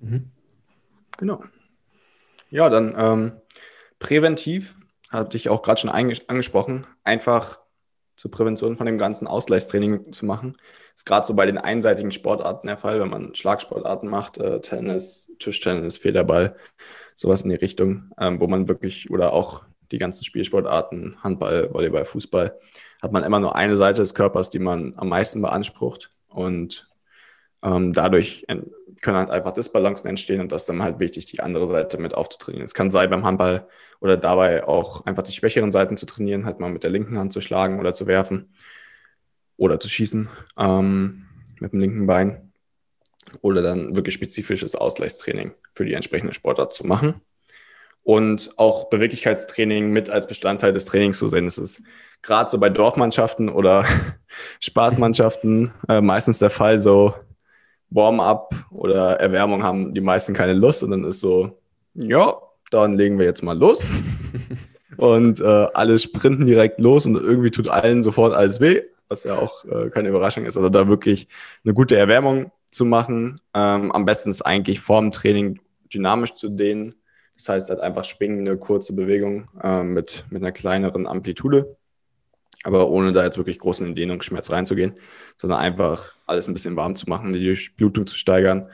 Mhm. 0.00 0.30
Genau. 1.18 1.42
Ja, 2.50 2.70
dann 2.70 2.94
ähm, 2.96 3.32
präventiv, 3.98 4.76
hatte 5.08 5.36
ich 5.36 5.48
auch 5.48 5.62
gerade 5.62 5.80
schon 5.80 5.90
angesprochen, 5.90 6.86
einfach 7.02 7.65
zur 8.16 8.30
Prävention 8.30 8.76
von 8.76 8.86
dem 8.86 8.98
ganzen 8.98 9.26
Ausgleichstraining 9.26 10.12
zu 10.12 10.26
machen. 10.26 10.56
Ist 10.94 11.06
gerade 11.06 11.26
so 11.26 11.34
bei 11.34 11.46
den 11.46 11.58
einseitigen 11.58 12.10
Sportarten 12.10 12.66
der 12.66 12.76
Fall, 12.76 13.00
wenn 13.00 13.10
man 13.10 13.34
Schlagsportarten 13.34 14.08
macht, 14.08 14.38
äh, 14.38 14.60
Tennis, 14.60 15.30
Tischtennis, 15.38 15.98
Federball, 15.98 16.56
sowas 17.14 17.42
in 17.42 17.50
die 17.50 17.56
Richtung, 17.56 18.10
ähm, 18.18 18.40
wo 18.40 18.46
man 18.46 18.68
wirklich, 18.68 19.10
oder 19.10 19.32
auch 19.32 19.64
die 19.92 19.98
ganzen 19.98 20.24
Spielsportarten, 20.24 21.22
Handball, 21.22 21.72
Volleyball, 21.72 22.04
Fußball, 22.04 22.58
hat 23.02 23.12
man 23.12 23.24
immer 23.24 23.40
nur 23.40 23.54
eine 23.54 23.76
Seite 23.76 24.02
des 24.02 24.14
Körpers, 24.14 24.50
die 24.50 24.58
man 24.58 24.94
am 24.96 25.08
meisten 25.08 25.42
beansprucht. 25.42 26.10
Und 26.28 26.88
ähm, 27.66 27.92
dadurch 27.92 28.46
können 29.02 29.16
halt 29.16 29.30
einfach 29.30 29.52
Disbalancen 29.52 30.08
entstehen 30.08 30.40
und 30.40 30.52
das 30.52 30.62
ist 30.62 30.68
dann 30.68 30.82
halt 30.82 31.00
wichtig, 31.00 31.26
die 31.26 31.40
andere 31.40 31.66
Seite 31.66 31.98
mit 31.98 32.14
aufzutrainieren. 32.14 32.64
Es 32.64 32.74
kann 32.74 32.90
sein 32.90 33.10
beim 33.10 33.24
Handball 33.24 33.66
oder 34.00 34.16
dabei 34.16 34.66
auch 34.66 35.04
einfach 35.04 35.24
die 35.24 35.32
schwächeren 35.32 35.72
Seiten 35.72 35.96
zu 35.96 36.06
trainieren, 36.06 36.46
halt 36.46 36.60
mal 36.60 36.70
mit 36.70 36.84
der 36.84 36.90
linken 36.90 37.18
Hand 37.18 37.32
zu 37.32 37.40
schlagen 37.40 37.80
oder 37.80 37.92
zu 37.92 38.06
werfen 38.06 38.52
oder 39.56 39.80
zu 39.80 39.88
schießen 39.88 40.28
ähm, 40.58 41.26
mit 41.58 41.72
dem 41.72 41.80
linken 41.80 42.06
Bein 42.06 42.52
oder 43.40 43.62
dann 43.62 43.96
wirklich 43.96 44.14
spezifisches 44.14 44.76
Ausgleichstraining 44.76 45.52
für 45.72 45.84
die 45.84 45.94
entsprechende 45.94 46.34
Sportart 46.34 46.72
zu 46.72 46.86
machen 46.86 47.20
und 48.04 48.50
auch 48.56 48.88
Beweglichkeitstraining 48.88 49.90
mit 49.90 50.08
als 50.08 50.28
Bestandteil 50.28 50.72
des 50.72 50.84
Trainings 50.84 51.18
zu 51.18 51.26
sehen. 51.26 51.46
Das 51.46 51.58
ist 51.58 51.82
gerade 52.22 52.48
so 52.48 52.58
bei 52.58 52.70
Dorfmannschaften 52.70 53.48
oder 53.48 53.84
Spaßmannschaften 54.60 55.72
äh, 55.88 56.00
meistens 56.00 56.38
der 56.38 56.50
Fall, 56.50 56.78
so 56.78 57.14
Warm-up 57.90 58.54
oder 58.70 59.20
Erwärmung 59.20 59.62
haben 59.62 59.92
die 59.92 60.00
meisten 60.00 60.34
keine 60.34 60.52
Lust 60.52 60.82
und 60.82 60.90
dann 60.90 61.04
ist 61.04 61.20
so, 61.20 61.58
ja, 61.94 62.34
dann 62.70 62.96
legen 62.96 63.18
wir 63.18 63.26
jetzt 63.26 63.42
mal 63.42 63.56
los. 63.56 63.84
und 64.96 65.40
äh, 65.40 65.66
alle 65.74 65.98
sprinten 65.98 66.44
direkt 66.46 66.80
los 66.80 67.06
und 67.06 67.16
irgendwie 67.16 67.50
tut 67.50 67.68
allen 67.68 68.02
sofort 68.02 68.34
alles 68.34 68.60
weh, 68.60 68.82
was 69.08 69.24
ja 69.24 69.36
auch 69.36 69.64
äh, 69.64 69.90
keine 69.90 70.08
Überraschung 70.08 70.44
ist. 70.44 70.56
Also 70.56 70.68
da 70.68 70.88
wirklich 70.88 71.28
eine 71.64 71.74
gute 71.74 71.96
Erwärmung 71.96 72.50
zu 72.70 72.84
machen. 72.84 73.36
Ähm, 73.54 73.92
am 73.92 74.04
besten 74.04 74.30
ist 74.30 74.42
eigentlich 74.42 74.80
vorm 74.80 75.12
Training 75.12 75.60
dynamisch 75.92 76.34
zu 76.34 76.48
dehnen 76.48 76.94
das 77.36 77.48
heißt 77.48 77.70
halt 77.70 77.80
einfach 77.80 78.04
schwingende, 78.04 78.56
kurze 78.56 78.94
Bewegung 78.94 79.48
äh, 79.62 79.82
mit, 79.82 80.24
mit 80.30 80.42
einer 80.42 80.52
kleineren 80.52 81.06
Amplitude, 81.06 81.76
aber 82.66 82.90
ohne 82.90 83.12
da 83.12 83.24
jetzt 83.24 83.38
wirklich 83.38 83.60
großen 83.60 83.94
Dehnungsschmerz 83.94 84.50
reinzugehen, 84.50 84.94
sondern 85.38 85.60
einfach 85.60 86.16
alles 86.26 86.48
ein 86.48 86.54
bisschen 86.54 86.76
warm 86.76 86.96
zu 86.96 87.08
machen, 87.08 87.32
die 87.32 87.44
Durchblutung 87.44 88.06
zu 88.06 88.16
steigern, 88.16 88.68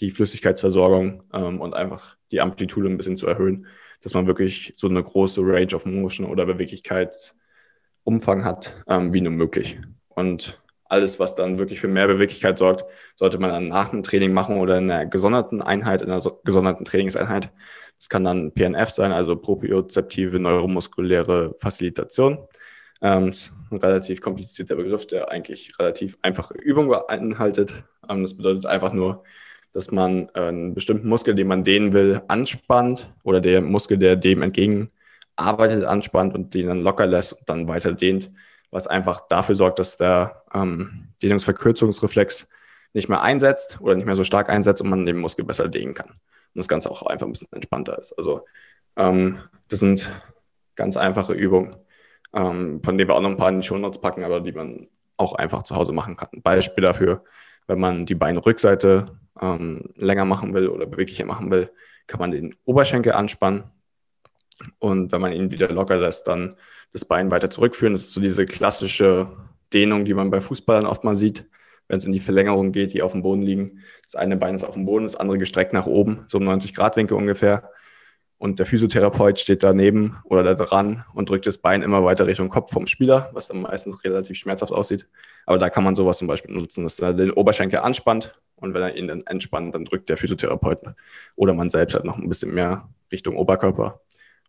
die 0.00 0.10
Flüssigkeitsversorgung 0.10 1.22
ähm, 1.32 1.58
und 1.60 1.74
einfach 1.74 2.16
die 2.30 2.42
Amplitude 2.42 2.88
ein 2.88 2.98
bisschen 2.98 3.16
zu 3.16 3.26
erhöhen, 3.26 3.66
dass 4.02 4.14
man 4.14 4.26
wirklich 4.26 4.74
so 4.76 4.88
eine 4.88 5.02
große 5.02 5.40
Range 5.40 5.74
of 5.74 5.86
Motion 5.86 6.26
oder 6.26 6.44
Beweglichkeitsumfang 6.44 8.44
hat, 8.44 8.76
ähm, 8.88 9.14
wie 9.14 9.22
nur 9.22 9.32
möglich. 9.32 9.80
Und 10.08 10.60
alles, 10.84 11.18
was 11.18 11.34
dann 11.34 11.58
wirklich 11.58 11.80
für 11.80 11.88
mehr 11.88 12.08
Beweglichkeit 12.08 12.58
sorgt, 12.58 12.84
sollte 13.16 13.38
man 13.38 13.48
dann 13.50 13.68
nach 13.68 13.88
dem 13.88 14.02
Training 14.02 14.34
machen 14.34 14.56
oder 14.56 14.76
in 14.76 14.90
einer 14.90 15.06
gesonderten 15.06 15.62
Einheit, 15.62 16.02
in 16.02 16.10
einer 16.10 16.22
gesonderten 16.44 16.84
Trainingseinheit. 16.84 17.50
Das 17.96 18.10
kann 18.10 18.24
dann 18.24 18.52
PNF 18.52 18.90
sein, 18.90 19.12
also 19.12 19.36
propriozeptive 19.36 20.38
neuromuskuläre 20.38 21.54
Facilitation. 21.58 22.46
Ähm, 23.02 23.28
ist 23.28 23.52
ein 23.70 23.78
relativ 23.78 24.20
komplizierter 24.20 24.76
Begriff, 24.76 25.06
der 25.06 25.30
eigentlich 25.30 25.72
relativ 25.78 26.18
einfache 26.22 26.54
Übungen 26.54 26.90
beinhaltet. 26.90 27.84
Ähm, 28.08 28.22
das 28.22 28.36
bedeutet 28.36 28.66
einfach 28.66 28.92
nur, 28.92 29.24
dass 29.72 29.90
man 29.90 30.28
äh, 30.34 30.48
einen 30.48 30.74
bestimmten 30.74 31.08
Muskel, 31.08 31.34
den 31.34 31.46
man 31.46 31.64
dehnen 31.64 31.92
will, 31.92 32.20
anspannt 32.28 33.12
oder 33.22 33.40
der 33.40 33.62
Muskel, 33.62 33.98
der 33.98 34.16
dem 34.16 34.42
entgegen 34.42 34.90
arbeitet, 35.36 35.84
anspannt 35.84 36.34
und 36.34 36.52
den 36.54 36.66
dann 36.66 36.82
locker 36.82 37.06
lässt 37.06 37.32
und 37.32 37.48
dann 37.48 37.68
weiter 37.68 37.92
dehnt 37.92 38.30
was 38.70 38.86
einfach 38.86 39.26
dafür 39.28 39.56
sorgt, 39.56 39.78
dass 39.78 39.96
der 39.96 40.44
ähm, 40.54 41.08
Dehnungsverkürzungsreflex 41.22 42.48
nicht 42.92 43.08
mehr 43.08 43.22
einsetzt 43.22 43.78
oder 43.80 43.94
nicht 43.94 44.06
mehr 44.06 44.16
so 44.16 44.24
stark 44.24 44.48
einsetzt 44.48 44.82
und 44.82 44.88
man 44.88 45.06
den 45.06 45.18
Muskel 45.18 45.44
besser 45.44 45.68
dehnen 45.68 45.94
kann. 45.94 46.10
Und 46.10 46.56
das 46.56 46.68
Ganze 46.68 46.90
auch 46.90 47.02
einfach 47.02 47.26
ein 47.26 47.32
bisschen 47.32 47.52
entspannter 47.52 47.98
ist. 47.98 48.12
Also 48.12 48.46
ähm, 48.96 49.40
das 49.68 49.80
sind 49.80 50.10
ganz 50.74 50.96
einfache 50.96 51.32
Übungen, 51.32 51.76
ähm, 52.34 52.82
von 52.84 52.96
denen 52.96 53.08
wir 53.08 53.14
auch 53.14 53.20
noch 53.20 53.30
ein 53.30 53.36
paar 53.36 53.50
in 53.50 53.60
die 53.60 53.66
Shownotes 53.66 54.00
packen, 54.00 54.24
aber 54.24 54.40
die 54.40 54.52
man 54.52 54.88
auch 55.16 55.34
einfach 55.34 55.62
zu 55.62 55.76
Hause 55.76 55.92
machen 55.92 56.16
kann. 56.16 56.28
Beispiel 56.42 56.82
dafür, 56.82 57.24
wenn 57.66 57.78
man 57.78 58.06
die 58.06 58.14
Beinrückseite 58.14 59.18
ähm, 59.40 59.90
länger 59.96 60.24
machen 60.24 60.54
will 60.54 60.68
oder 60.68 60.86
beweglicher 60.86 61.26
machen 61.26 61.50
will, 61.50 61.70
kann 62.06 62.20
man 62.20 62.30
den 62.30 62.54
Oberschenkel 62.64 63.12
anspannen 63.12 63.64
und 64.78 65.12
wenn 65.12 65.20
man 65.20 65.32
ihn 65.32 65.50
wieder 65.50 65.70
locker 65.70 65.96
lässt, 65.96 66.28
dann 66.28 66.56
das 66.92 67.04
Bein 67.04 67.30
weiter 67.30 67.50
zurückführen. 67.50 67.94
Das 67.94 68.02
ist 68.02 68.12
so 68.12 68.20
diese 68.20 68.46
klassische 68.46 69.28
Dehnung, 69.72 70.04
die 70.04 70.14
man 70.14 70.30
bei 70.30 70.40
Fußballern 70.40 70.86
oft 70.86 71.04
mal 71.04 71.16
sieht, 71.16 71.48
wenn 71.88 71.98
es 71.98 72.04
in 72.04 72.12
die 72.12 72.20
Verlängerung 72.20 72.72
geht, 72.72 72.92
die 72.92 73.02
auf 73.02 73.12
dem 73.12 73.22
Boden 73.22 73.42
liegen. 73.42 73.80
Das 74.04 74.16
eine 74.16 74.36
Bein 74.36 74.54
ist 74.54 74.64
auf 74.64 74.74
dem 74.74 74.84
Boden, 74.84 75.04
das 75.04 75.16
andere 75.16 75.38
gestreckt 75.38 75.72
nach 75.72 75.86
oben, 75.86 76.24
so 76.26 76.38
um 76.38 76.44
90 76.44 76.74
Grad 76.74 76.96
Winkel 76.96 77.16
ungefähr. 77.16 77.70
Und 78.40 78.58
der 78.58 78.64
Physiotherapeut 78.64 79.38
steht 79.38 79.62
daneben 79.62 80.16
oder 80.24 80.42
da 80.42 80.54
dran 80.54 81.04
und 81.12 81.28
drückt 81.28 81.46
das 81.46 81.58
Bein 81.58 81.82
immer 81.82 82.04
weiter 82.04 82.26
Richtung 82.26 82.48
Kopf 82.48 82.72
vom 82.72 82.86
Spieler, 82.86 83.28
was 83.34 83.48
dann 83.48 83.60
meistens 83.60 84.02
relativ 84.02 84.38
schmerzhaft 84.38 84.72
aussieht. 84.72 85.06
Aber 85.44 85.58
da 85.58 85.68
kann 85.68 85.84
man 85.84 85.94
sowas 85.94 86.16
zum 86.16 86.26
Beispiel 86.26 86.54
nutzen, 86.54 86.84
dass 86.84 86.98
er 87.00 87.12
den 87.12 87.32
Oberschenkel 87.32 87.80
anspannt 87.80 88.40
und 88.56 88.72
wenn 88.72 88.80
er 88.80 88.96
ihn 88.96 89.08
dann 89.08 89.20
entspannt, 89.26 89.74
dann 89.74 89.84
drückt 89.84 90.08
der 90.08 90.16
Physiotherapeut 90.16 90.78
oder 91.36 91.52
man 91.52 91.68
selbst 91.68 91.94
hat 91.94 92.06
noch 92.06 92.16
ein 92.16 92.30
bisschen 92.30 92.54
mehr 92.54 92.88
Richtung 93.12 93.36
Oberkörper 93.36 94.00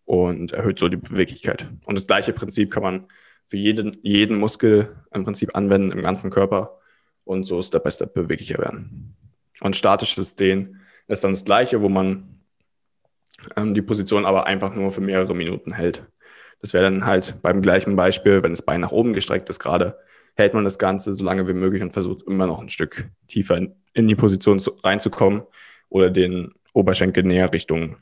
und 0.05 0.53
erhöht 0.53 0.79
so 0.79 0.87
die 0.87 0.95
Beweglichkeit. 0.95 1.67
Und 1.83 1.97
das 1.97 2.07
gleiche 2.07 2.31
Prinzip 2.31 2.71
kann 2.71 2.83
man 2.83 3.07
für 3.47 3.57
jeden, 3.57 3.97
jeden 4.03 4.37
Muskel 4.37 4.95
im 5.13 5.25
Prinzip 5.25 5.53
anwenden 5.53 5.91
im 5.91 6.01
ganzen 6.01 6.29
Körper 6.29 6.79
und 7.25 7.43
so 7.43 7.59
ist 7.59 7.73
der 7.73 7.79
beste 7.79 8.07
beweglicher 8.07 8.57
werden. 8.57 9.17
Und 9.59 9.75
statisches 9.75 10.37
Dehnen 10.37 10.79
ist 11.09 11.25
dann 11.25 11.33
das 11.33 11.43
gleiche, 11.43 11.81
wo 11.81 11.89
man 11.89 12.30
ähm, 13.55 13.73
die 13.73 13.81
Position 13.81 14.25
aber 14.25 14.45
einfach 14.45 14.73
nur 14.73 14.91
für 14.91 15.01
mehrere 15.01 15.35
Minuten 15.35 15.73
hält. 15.73 16.05
Das 16.61 16.73
wäre 16.73 16.83
dann 16.83 17.05
halt 17.05 17.41
beim 17.41 17.61
gleichen 17.61 17.95
Beispiel, 17.95 18.43
wenn 18.43 18.51
das 18.51 18.61
Bein 18.61 18.81
nach 18.81 18.91
oben 18.91 19.13
gestreckt 19.13 19.49
ist 19.49 19.59
gerade, 19.59 19.97
hält 20.35 20.53
man 20.53 20.63
das 20.63 20.77
Ganze 20.77 21.13
so 21.13 21.23
lange 21.23 21.47
wie 21.47 21.53
möglich 21.53 21.81
und 21.81 21.93
versucht 21.93 22.23
immer 22.23 22.47
noch 22.47 22.59
ein 22.59 22.69
Stück 22.69 23.09
tiefer 23.27 23.57
in, 23.57 23.75
in 23.93 24.07
die 24.07 24.15
Position 24.15 24.59
zu, 24.59 24.71
reinzukommen 24.83 25.43
oder 25.89 26.09
den 26.09 26.53
Oberschenkel 26.73 27.23
näher 27.23 27.51
Richtung 27.51 27.97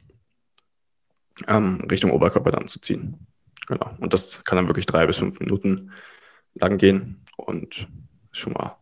ähm, 1.48 1.82
Richtung 1.90 2.12
Oberkörper 2.12 2.52
dann 2.52 2.68
zu 2.68 2.80
ziehen. 2.80 3.28
Genau. 3.68 3.92
Und 4.00 4.14
das 4.14 4.44
kann 4.44 4.58
dann 4.58 4.68
wirklich 4.68 4.86
drei 4.86 5.06
bis 5.06 5.18
fünf 5.18 5.40
Minuten 5.40 5.92
lang 6.56 6.78
gehen 6.78 7.24
und 7.38 7.88
schon 8.32 8.54
mal 8.54 8.76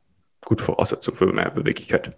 gute 0.44 0.64
Voraussetzung 0.64 1.16
für 1.16 1.28
mehr 1.28 1.52
Beweglichkeit. 1.52 2.16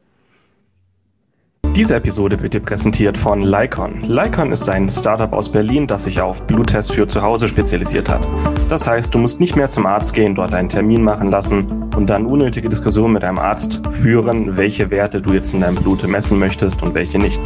Diese 1.80 1.96
Episode 1.96 2.42
wird 2.42 2.54
dir 2.54 2.60
präsentiert 2.60 3.18
von 3.18 3.42
Lycon. 3.42 4.04
Lycon 4.06 4.52
ist 4.52 4.68
ein 4.68 4.90
Startup 4.90 5.32
aus 5.32 5.50
Berlin, 5.50 5.88
das 5.88 6.04
sich 6.04 6.20
auf 6.20 6.46
Bluttests 6.46 6.92
für 6.92 7.08
zu 7.08 7.22
Hause 7.22 7.48
spezialisiert 7.48 8.10
hat. 8.10 8.28
Das 8.68 8.86
heißt, 8.86 9.16
du 9.16 9.18
musst 9.18 9.40
nicht 9.40 9.56
mehr 9.56 9.68
zum 9.68 9.86
Arzt 9.86 10.14
gehen, 10.14 10.36
dort 10.36 10.54
einen 10.54 10.68
Termin 10.68 11.02
machen 11.02 11.32
lassen 11.32 11.90
und 11.96 12.08
dann 12.08 12.26
unnötige 12.26 12.68
Diskussionen 12.68 13.14
mit 13.14 13.24
deinem 13.24 13.40
Arzt 13.40 13.82
führen, 13.92 14.58
welche 14.58 14.90
Werte 14.90 15.22
du 15.22 15.32
jetzt 15.32 15.54
in 15.54 15.62
deinem 15.62 15.76
Blut 15.76 16.06
messen 16.06 16.38
möchtest 16.38 16.84
und 16.84 16.96
welche 16.96 17.18
nicht. 17.18 17.40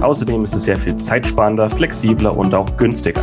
Außerdem 0.00 0.44
ist 0.44 0.54
es 0.54 0.62
sehr 0.62 0.76
viel 0.76 0.94
zeitsparender, 0.94 1.68
flexibler 1.68 2.36
und 2.36 2.54
auch 2.54 2.76
günstiger. 2.76 3.22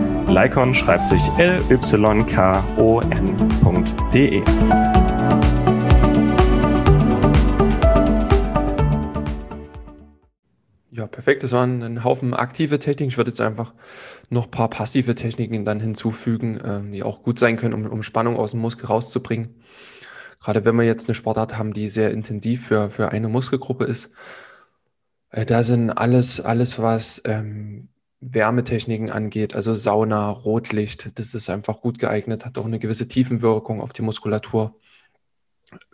Lycon 0.31 0.73
schreibt 0.73 1.09
sich 1.09 1.21
L-Y-K-O-N.de. 1.37 1.91
Ja, 10.91 11.07
perfekt. 11.07 11.43
Das 11.43 11.51
waren 11.51 11.83
ein 11.83 12.05
Haufen 12.05 12.33
aktive 12.33 12.79
Techniken. 12.79 13.09
Ich 13.09 13.17
würde 13.17 13.31
jetzt 13.31 13.41
einfach 13.41 13.73
noch 14.29 14.45
ein 14.45 14.51
paar 14.51 14.69
passive 14.69 15.15
Techniken 15.15 15.65
dann 15.65 15.81
hinzufügen, 15.81 16.61
ähm, 16.63 16.93
die 16.93 17.03
auch 17.03 17.23
gut 17.23 17.37
sein 17.37 17.57
können, 17.57 17.73
um, 17.73 17.85
um 17.85 18.01
Spannung 18.01 18.37
aus 18.37 18.51
dem 18.51 18.61
Muskel 18.61 18.85
rauszubringen. 18.85 19.61
Gerade 20.39 20.63
wenn 20.63 20.77
wir 20.77 20.85
jetzt 20.85 21.09
eine 21.09 21.15
Sportart 21.15 21.57
haben, 21.57 21.73
die 21.73 21.89
sehr 21.89 22.11
intensiv 22.11 22.67
für, 22.67 22.89
für 22.89 23.09
eine 23.09 23.27
Muskelgruppe 23.27 23.83
ist, 23.83 24.13
äh, 25.31 25.45
da 25.45 25.63
sind 25.63 25.89
alles, 25.89 26.39
alles 26.39 26.79
was 26.79 27.21
ähm, 27.25 27.89
Wärmetechniken 28.21 29.09
angeht, 29.09 29.55
also 29.55 29.73
Sauna, 29.73 30.29
Rotlicht, 30.29 31.17
das 31.19 31.33
ist 31.33 31.49
einfach 31.49 31.81
gut 31.81 31.97
geeignet, 31.97 32.45
hat 32.45 32.57
auch 32.57 32.65
eine 32.65 32.79
gewisse 32.79 33.07
Tiefenwirkung 33.07 33.81
auf 33.81 33.93
die 33.93 34.03
Muskulatur. 34.03 34.75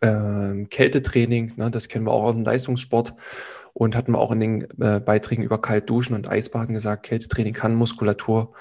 Ähm, 0.02 0.70
Kältetraining, 0.70 1.54
ne, 1.56 1.72
das 1.72 1.88
kennen 1.88 2.06
wir 2.06 2.12
auch 2.12 2.24
aus 2.24 2.36
dem 2.36 2.44
Leistungssport 2.44 3.14
und 3.74 3.96
hatten 3.96 4.12
wir 4.12 4.20
auch 4.20 4.32
in 4.32 4.40
den 4.40 4.82
äh, 4.82 5.00
Beiträgen 5.00 5.44
über 5.44 5.62
Kaltduschen 5.62 6.16
und 6.16 6.28
Eisbaden 6.28 6.74
gesagt, 6.74 7.04
Kältetraining 7.04 7.54
kann 7.54 7.76
Muskulatur 7.76 8.54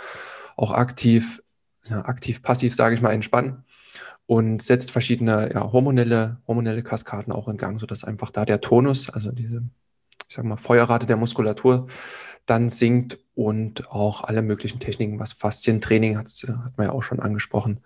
auch 0.56 0.70
aktiv, 0.70 1.42
ja, 1.88 2.04
aktiv, 2.04 2.42
passiv, 2.42 2.75
sage 2.75 2.94
ich 2.94 3.00
mal, 3.00 3.12
entspannen 3.12 3.64
und 4.26 4.62
setzt 4.62 4.92
verschiedene 4.92 5.52
ja, 5.54 5.73
hormonelle, 5.73 6.38
hormonelle 6.46 6.82
Kaskaden 6.82 7.32
auch 7.32 7.49
in 7.49 7.56
Gang, 7.56 7.80
sodass 7.80 8.04
einfach 8.04 8.30
da 8.30 8.44
der 8.44 8.61
Tonus, 8.61 9.11
also 9.11 9.32
diese, 9.32 9.62
ich 10.28 10.37
sag 10.37 10.44
mal, 10.44 10.56
Feuerrate 10.56 11.06
der 11.06 11.16
Muskulatur 11.16 11.88
dann 12.46 12.70
sinkt 12.70 13.18
und 13.37 13.90
auch 13.90 14.25
alle 14.25 14.43
möglichen 14.43 14.81
Techniken, 14.81 15.21
was 15.21 15.35
Faszientraining 15.35 16.16
hat, 16.16 16.26
hat 16.26 16.78
man 16.78 16.87
ja 16.87 16.93
auch 16.93 17.02
schon 17.02 17.21
angesprochen, 17.21 17.81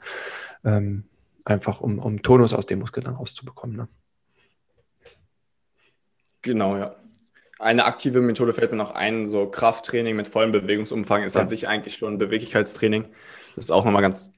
ähm, 0.64 1.04
einfach 1.44 1.80
um, 1.80 1.98
um 1.98 2.22
Tonus 2.22 2.54
aus 2.54 2.66
dem 2.66 2.78
Muskel 2.78 3.02
dann 3.02 3.16
rauszubekommen. 3.16 3.76
Ne? 3.76 3.88
Genau, 6.42 6.76
ja. 6.76 6.94
Eine 7.58 7.84
aktive 7.84 8.22
Methode 8.22 8.54
fällt 8.54 8.70
mir 8.70 8.78
noch 8.78 8.94
ein, 8.94 9.26
so 9.26 9.46
Krafttraining 9.46 10.16
mit 10.16 10.28
vollem 10.28 10.52
Bewegungsumfang 10.52 11.24
ist 11.24 11.34
ja. 11.34 11.42
an 11.42 11.48
sich 11.48 11.68
eigentlich 11.68 11.96
schon 11.96 12.16
Beweglichkeitstraining. 12.16 13.06
Das 13.56 13.64
ist 13.64 13.70
auch 13.70 13.84
nochmal 13.84 14.02
ganz 14.02 14.32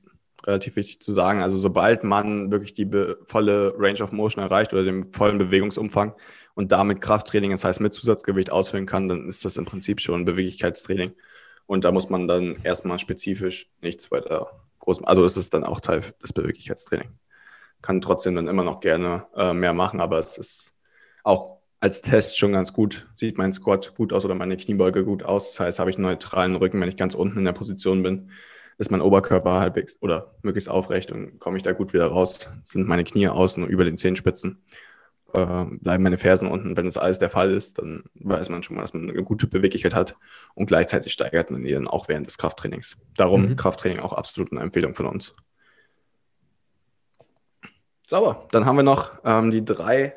relativ 0.44 0.76
wichtig 0.76 1.00
zu 1.00 1.12
sagen. 1.12 1.42
Also 1.42 1.58
sobald 1.58 2.04
man 2.04 2.50
wirklich 2.50 2.72
die 2.72 2.88
volle 3.24 3.74
Range 3.76 4.02
of 4.02 4.12
Motion 4.12 4.42
erreicht 4.42 4.72
oder 4.72 4.82
den 4.82 5.12
vollen 5.12 5.38
Bewegungsumfang 5.38 6.14
und 6.54 6.72
damit 6.72 7.00
Krafttraining, 7.00 7.50
das 7.50 7.64
heißt 7.64 7.80
mit 7.80 7.92
Zusatzgewicht 7.92 8.52
ausführen 8.52 8.86
kann, 8.86 9.08
dann 9.08 9.28
ist 9.28 9.44
das 9.44 9.56
im 9.56 9.64
Prinzip 9.64 10.00
schon 10.00 10.24
Beweglichkeitstraining. 10.24 11.12
Und 11.66 11.84
da 11.84 11.92
muss 11.92 12.10
man 12.10 12.28
dann 12.28 12.56
erstmal 12.64 12.98
spezifisch 12.98 13.70
nichts 13.80 14.10
weiter 14.10 14.62
groß, 14.80 15.04
also 15.04 15.24
ist 15.24 15.36
es 15.36 15.48
dann 15.48 15.64
auch 15.64 15.80
Teil 15.80 16.02
des 16.22 16.32
Beweglichkeitstraining. 16.32 17.10
Kann 17.80 18.00
trotzdem 18.00 18.34
dann 18.34 18.48
immer 18.48 18.64
noch 18.64 18.80
gerne 18.80 19.26
äh, 19.36 19.52
mehr 19.52 19.72
machen, 19.72 20.00
aber 20.00 20.18
es 20.18 20.38
ist 20.38 20.74
auch 21.24 21.58
als 21.80 22.02
Test 22.02 22.38
schon 22.38 22.52
ganz 22.52 22.72
gut. 22.72 23.08
Sieht 23.14 23.38
mein 23.38 23.52
Squat 23.52 23.94
gut 23.96 24.12
aus 24.12 24.24
oder 24.24 24.34
meine 24.34 24.56
Kniebeuge 24.56 25.04
gut 25.04 25.22
aus. 25.22 25.48
Das 25.48 25.60
heißt, 25.60 25.78
habe 25.78 25.90
ich 25.90 25.96
einen 25.96 26.06
neutralen 26.06 26.56
Rücken, 26.56 26.80
wenn 26.80 26.88
ich 26.88 26.96
ganz 26.96 27.14
unten 27.14 27.38
in 27.38 27.44
der 27.44 27.52
Position 27.52 28.02
bin 28.02 28.30
ist 28.78 28.90
mein 28.90 29.00
Oberkörper 29.00 29.60
halbwegs 29.60 29.98
oder 30.00 30.34
möglichst 30.42 30.68
aufrecht 30.68 31.12
und 31.12 31.38
komme 31.38 31.56
ich 31.56 31.62
da 31.62 31.72
gut 31.72 31.92
wieder 31.92 32.06
raus. 32.06 32.50
Sind 32.62 32.88
meine 32.88 33.04
Knie 33.04 33.28
außen 33.28 33.66
über 33.66 33.84
den 33.84 33.96
Zehenspitzen, 33.96 34.62
äh, 35.34 35.64
bleiben 35.70 36.02
meine 36.02 36.18
Fersen 36.18 36.48
unten. 36.48 36.76
Wenn 36.76 36.86
das 36.86 36.98
alles 36.98 37.18
der 37.18 37.30
Fall 37.30 37.50
ist, 37.50 37.78
dann 37.78 38.04
weiß 38.14 38.48
man 38.48 38.62
schon 38.62 38.76
mal, 38.76 38.82
dass 38.82 38.94
man 38.94 39.08
eine 39.08 39.22
gute 39.22 39.46
Beweglichkeit 39.46 39.94
hat 39.94 40.16
und 40.54 40.66
gleichzeitig 40.66 41.12
steigert 41.12 41.50
man 41.50 41.62
die 41.62 41.72
dann 41.72 41.88
auch 41.88 42.08
während 42.08 42.26
des 42.26 42.38
Krafttrainings. 42.38 42.96
Darum 43.16 43.48
mhm. 43.48 43.56
Krafttraining 43.56 44.00
auch 44.00 44.12
absolut 44.12 44.52
eine 44.52 44.60
Empfehlung 44.60 44.94
von 44.94 45.06
uns. 45.06 45.32
Sauber, 48.06 48.46
dann 48.50 48.66
haben 48.66 48.76
wir 48.76 48.82
noch 48.82 49.12
ähm, 49.24 49.50
die 49.50 49.64
drei 49.64 50.14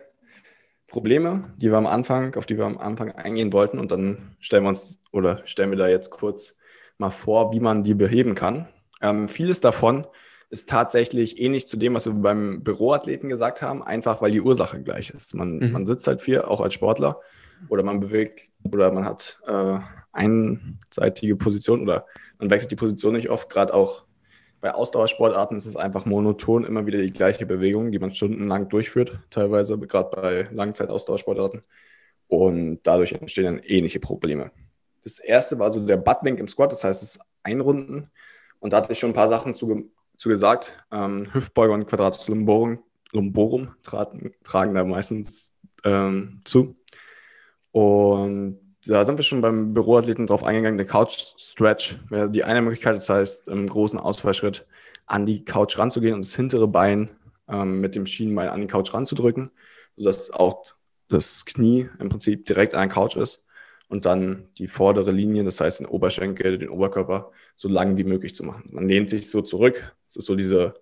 Probleme, 0.88 1.54
die 1.58 1.72
wir 1.72 1.78
am 1.78 1.88
Anfang, 1.88 2.36
auf 2.36 2.46
die 2.46 2.58
wir 2.58 2.66
am 2.66 2.78
Anfang 2.78 3.12
eingehen 3.12 3.54
wollten 3.54 3.80
und 3.80 3.92
dann 3.92 4.36
stellen 4.40 4.64
wir 4.64 4.70
uns 4.70 5.00
oder 5.12 5.42
stellen 5.46 5.72
wir 5.72 5.78
da 5.78 5.88
jetzt 5.88 6.10
kurz 6.10 6.56
mal 6.98 7.10
vor, 7.10 7.54
wie 7.54 7.60
man 7.60 7.84
die 7.84 7.94
beheben 7.94 8.36
kann. 8.36 8.68
Ähm, 9.02 9.28
vieles 9.28 9.60
davon 9.60 10.08
ist 10.50 10.70
tatsächlich 10.70 11.40
ähnlich 11.40 11.68
zu 11.68 11.78
dem, 11.78 11.94
was 11.94 12.06
wir 12.06 12.14
beim 12.14 12.64
Büroathleten 12.64 13.30
gesagt 13.30 13.62
haben, 13.62 13.84
einfach 13.84 14.22
weil 14.22 14.32
die 14.32 14.42
Ursache 14.42 14.82
gleich 14.82 15.10
ist. 15.10 15.34
Man, 15.34 15.58
mhm. 15.58 15.72
man 15.72 15.88
sitzt 15.88 16.08
halt 16.08 16.22
viel, 16.22 16.42
auch 16.42 16.62
als 16.62 16.74
Sportler, 16.74 17.20
oder 17.70 17.84
man 17.84 18.00
bewegt 18.00 18.50
oder 18.64 18.92
man 18.92 19.06
hat 19.06 19.40
äh, 19.48 19.80
einseitige 20.12 21.36
Position 21.36 21.82
oder 21.82 22.06
man 22.40 22.50
wechselt 22.50 22.72
die 22.72 22.76
Position 22.76 23.14
nicht 23.14 23.30
oft, 23.30 23.50
gerade 23.50 23.74
auch 23.74 24.06
bei 24.62 24.74
Ausdauersportarten 24.74 25.58
ist 25.58 25.68
es 25.68 25.76
einfach 25.76 26.06
monoton, 26.06 26.66
immer 26.66 26.88
wieder 26.88 27.00
die 27.00 27.14
gleiche 27.14 27.46
Bewegung, 27.46 27.92
die 27.92 28.00
man 28.00 28.14
stundenlang 28.14 28.68
durchführt, 28.68 29.20
teilweise 29.30 29.78
gerade 29.78 30.10
bei 30.10 30.50
Langzeitausdauersportarten. 30.52 31.62
Und 32.28 32.80
dadurch 32.82 33.12
entstehen 33.12 33.46
dann 33.46 33.60
ähnliche 33.60 34.00
Probleme. 34.00 34.52
Das 35.04 35.20
erste 35.20 35.60
war 35.60 35.70
so 35.70 35.86
der 35.86 35.98
Buttlink 35.98 36.40
im 36.40 36.48
Squat, 36.48 36.72
das 36.72 36.84
heißt 36.84 37.04
das 37.04 37.20
Einrunden. 37.44 38.10
Und 38.58 38.74
da 38.74 38.78
hatte 38.78 38.92
ich 38.92 38.98
schon 38.98 39.12
ein 39.12 39.16
paar 39.16 39.28
Sachen 39.28 39.54
zu, 39.54 39.92
zu 40.18 40.30
gesagt. 40.30 40.76
Ähm, 40.92 41.34
Hüftbeuger 41.34 41.74
und 41.74 41.88
Quadratus 41.88 42.28
Lumborum, 42.28 42.80
Lumborum 43.12 43.76
traten, 43.84 44.34
tragen 44.44 44.74
da 44.74 44.84
meistens 44.84 45.54
ähm, 45.84 46.42
zu. 46.44 46.76
Und 47.72 48.60
da 48.86 49.04
sind 49.04 49.18
wir 49.18 49.24
schon 49.24 49.42
beim 49.42 49.74
Büroathleten 49.74 50.28
drauf 50.28 50.44
eingegangen. 50.44 50.78
Der 50.78 50.88
Couch 50.88 51.18
Stretch 51.38 52.00
wäre 52.10 52.30
die 52.30 52.44
eine 52.44 52.62
Möglichkeit, 52.62 52.96
das 52.96 53.10
heißt, 53.10 53.48
im 53.50 53.68
großen 53.68 54.00
Ausfallschritt 54.00 54.66
an 55.06 55.26
die 55.26 55.44
Couch 55.44 55.78
ranzugehen 55.78 56.14
und 56.14 56.26
das 56.26 56.36
hintere 56.36 56.68
Bein 56.68 57.12
ähm, 57.48 57.80
mit 57.82 57.96
dem 57.96 58.06
Schienenbein 58.06 58.50
an 58.50 58.62
die 58.62 58.68
Couch 58.68 58.94
ranzudrücken, 58.94 59.52
sodass 59.96 60.32
auch 60.32 60.74
das 61.08 61.46
Knie 61.46 61.90
im 62.00 62.10
Prinzip 62.10 62.46
direkt 62.46 62.74
an 62.74 62.88
der 62.88 62.90
Couch 62.90 63.16
ist 63.16 63.45
und 63.96 64.06
dann 64.06 64.50
die 64.58 64.68
vordere 64.68 65.12
Linie, 65.12 65.46
das 65.46 65.62
heißt 65.62 65.80
den 65.80 65.88
Oberschenkel, 65.88 66.58
den 66.58 66.70
Oberkörper, 66.70 67.32
so 67.56 67.70
lang 67.70 67.96
wie 67.96 68.04
möglich 68.04 68.36
zu 68.36 68.44
machen. 68.44 68.70
Man 68.72 68.90
lehnt 68.90 69.10
sich 69.10 69.30
so 69.30 69.42
zurück. 69.42 69.96
Das 70.08 70.18
ist 70.18 70.26
so 70.26 70.36
diese 70.36 70.74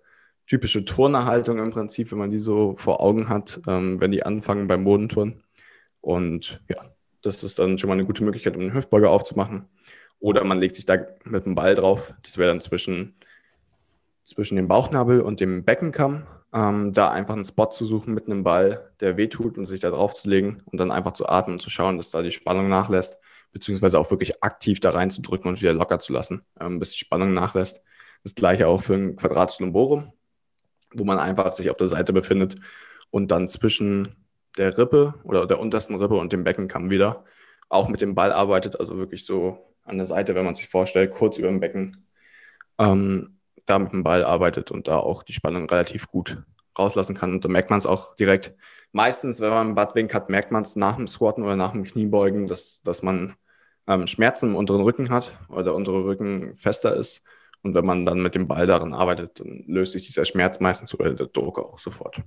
typische 0.48 0.84
Turnerhaltung 0.84 1.58
im 1.58 1.70
Prinzip, 1.70 2.10
wenn 2.10 2.18
man 2.18 2.30
die 2.30 2.38
so 2.38 2.74
vor 2.76 3.00
Augen 3.00 3.28
hat, 3.28 3.60
ähm, 3.68 4.00
wenn 4.00 4.10
die 4.10 4.24
anfangen 4.24 4.66
beim 4.66 4.82
Bodenturnen. 4.82 5.44
Und 6.00 6.60
ja, 6.68 6.76
das 7.22 7.44
ist 7.44 7.60
dann 7.60 7.78
schon 7.78 7.88
mal 7.88 7.94
eine 7.94 8.04
gute 8.04 8.24
Möglichkeit, 8.24 8.56
um 8.56 8.62
einen 8.62 8.74
Hüftbeuger 8.74 9.10
aufzumachen. 9.10 9.68
Oder 10.18 10.42
man 10.42 10.58
legt 10.58 10.74
sich 10.74 10.84
da 10.84 10.96
mit 11.22 11.46
dem 11.46 11.54
Ball 11.54 11.76
drauf. 11.76 12.14
Das 12.22 12.36
wäre 12.36 12.48
dann 12.48 12.60
zwischen, 12.60 13.14
zwischen 14.24 14.56
dem 14.56 14.66
Bauchnabel 14.66 15.20
und 15.20 15.38
dem 15.38 15.64
Beckenkamm 15.64 16.26
ähm, 16.54 16.92
da 16.92 17.10
einfach 17.10 17.34
einen 17.34 17.44
Spot 17.44 17.66
zu 17.66 17.84
suchen 17.84 18.14
mit 18.14 18.26
einem 18.26 18.44
Ball, 18.44 18.92
der 19.00 19.16
wehtut 19.16 19.58
und 19.58 19.64
sich 19.64 19.80
da 19.80 19.90
drauf 19.90 20.14
zu 20.14 20.28
legen 20.30 20.62
und 20.66 20.78
dann 20.78 20.92
einfach 20.92 21.12
zu 21.12 21.28
atmen 21.28 21.56
und 21.56 21.60
zu 21.60 21.68
schauen, 21.68 21.96
dass 21.96 22.10
da 22.10 22.22
die 22.22 22.30
Spannung 22.30 22.68
nachlässt, 22.68 23.18
beziehungsweise 23.52 23.98
auch 23.98 24.10
wirklich 24.10 24.42
aktiv 24.42 24.78
da 24.80 24.90
reinzudrücken 24.90 25.48
und 25.48 25.60
wieder 25.60 25.72
locker 25.72 25.98
zu 25.98 26.12
lassen, 26.12 26.42
ähm, 26.60 26.78
bis 26.78 26.92
die 26.92 26.98
Spannung 26.98 27.32
nachlässt. 27.32 27.82
Das 28.22 28.34
gleiche 28.36 28.68
auch 28.68 28.82
für 28.82 28.94
ein 28.94 29.16
Quadratus 29.16 29.60
lumborum, 29.60 30.12
wo 30.94 31.04
man 31.04 31.18
einfach 31.18 31.52
sich 31.52 31.70
auf 31.70 31.76
der 31.76 31.88
Seite 31.88 32.12
befindet 32.12 32.56
und 33.10 33.30
dann 33.32 33.48
zwischen 33.48 34.14
der 34.56 34.78
Rippe 34.78 35.14
oder 35.24 35.46
der 35.46 35.58
untersten 35.58 35.96
Rippe 35.96 36.14
und 36.14 36.32
dem 36.32 36.44
Beckenkamm 36.44 36.88
wieder 36.88 37.24
auch 37.68 37.88
mit 37.88 38.00
dem 38.00 38.14
Ball 38.14 38.32
arbeitet, 38.32 38.78
also 38.78 38.96
wirklich 38.96 39.24
so 39.24 39.74
an 39.82 39.96
der 39.96 40.06
Seite, 40.06 40.34
wenn 40.34 40.44
man 40.44 40.54
sich 40.54 40.68
vorstellt, 40.68 41.10
kurz 41.10 41.36
über 41.38 41.48
dem 41.48 41.60
Becken 41.60 42.06
ähm, 42.78 43.38
da 43.66 43.78
mit 43.78 43.92
dem 43.92 44.02
Ball 44.02 44.24
arbeitet 44.24 44.70
und 44.70 44.88
da 44.88 44.96
auch 44.96 45.22
die 45.22 45.32
Spannung 45.32 45.68
relativ 45.68 46.08
gut 46.08 46.42
rauslassen 46.78 47.14
kann. 47.14 47.32
Und 47.32 47.44
da 47.44 47.48
merkt 47.48 47.70
man 47.70 47.78
es 47.78 47.86
auch 47.86 48.14
direkt. 48.16 48.54
Meistens, 48.92 49.40
wenn 49.40 49.50
man 49.50 49.66
einen 49.66 49.74
Buttwink 49.74 50.14
hat, 50.14 50.28
merkt 50.28 50.52
man 50.52 50.62
es 50.62 50.76
nach 50.76 50.96
dem 50.96 51.06
Squatten 51.06 51.42
oder 51.42 51.56
nach 51.56 51.72
dem 51.72 51.84
Kniebeugen, 51.84 52.46
dass, 52.46 52.82
dass 52.82 53.02
man 53.02 53.34
ähm, 53.86 54.06
Schmerzen 54.06 54.50
im 54.50 54.56
unteren 54.56 54.82
Rücken 54.82 55.10
hat 55.10 55.36
oder 55.48 55.64
der 55.64 55.74
untere 55.74 56.04
Rücken 56.04 56.54
fester 56.54 56.96
ist. 56.96 57.22
Und 57.62 57.74
wenn 57.74 57.86
man 57.86 58.04
dann 58.04 58.20
mit 58.20 58.34
dem 58.34 58.46
Ball 58.46 58.66
daran 58.66 58.92
arbeitet, 58.92 59.40
dann 59.40 59.64
löst 59.66 59.92
sich 59.92 60.06
dieser 60.06 60.24
Schmerz 60.24 60.60
meistens 60.60 60.94
oder 60.94 61.14
der 61.14 61.26
Druck 61.26 61.58
auch 61.58 61.78
sofort. 61.78 62.20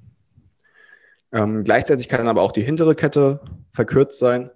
Ähm, 1.32 1.64
gleichzeitig 1.64 2.10
kann 2.10 2.28
aber 2.28 2.42
auch 2.42 2.52
die 2.52 2.64
hintere 2.64 2.96
Kette 2.96 3.42
verkürzt 3.72 4.18
sein. 4.18 4.50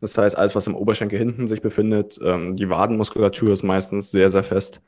Das 0.00 0.16
heißt, 0.16 0.36
alles, 0.36 0.54
was 0.54 0.66
im 0.66 0.74
Oberschenkel 0.74 1.18
hinten 1.18 1.46
sich 1.46 1.62
befindet, 1.62 2.18
ähm, 2.24 2.56
die 2.56 2.68
Wadenmuskulatur 2.68 3.52
ist 3.52 3.62
meistens 3.62 4.10
sehr, 4.10 4.30
sehr 4.30 4.42
fest. 4.42 4.80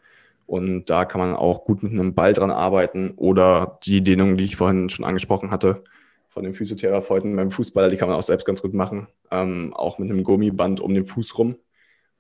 Und 0.47 0.91
da 0.91 1.05
kann 1.05 1.21
man 1.21 1.35
auch 1.35 1.65
gut 1.65 1.83
mit 1.83 1.93
einem 1.93 2.15
Ball 2.15 2.33
dran 2.33 2.51
arbeiten 2.51 3.13
oder 3.17 3.79
die 3.85 4.03
Dehnung, 4.03 4.37
die 4.37 4.45
ich 4.45 4.57
vorhin 4.57 4.91
schon 4.91 5.05
angesprochen 5.05 5.51
hatte, 5.51 5.83
von 6.29 6.45
den 6.45 6.53
Physiotherapeuten 6.53 7.35
beim 7.37 7.51
Fußballer, 7.51 7.89
die 7.89 7.97
kann 7.97 8.09
man 8.09 8.19
auch 8.19 8.23
selbst 8.23 8.45
ganz 8.45 8.61
gut 8.61 8.75
machen. 8.75 9.07
Ähm, 9.31 9.73
auch 9.73 9.99
mit 9.99 10.11
einem 10.11 10.25
Gummiband 10.25 10.81
um 10.81 10.93
den 10.93 11.05
Fuß 11.05 11.39
rum, 11.39 11.57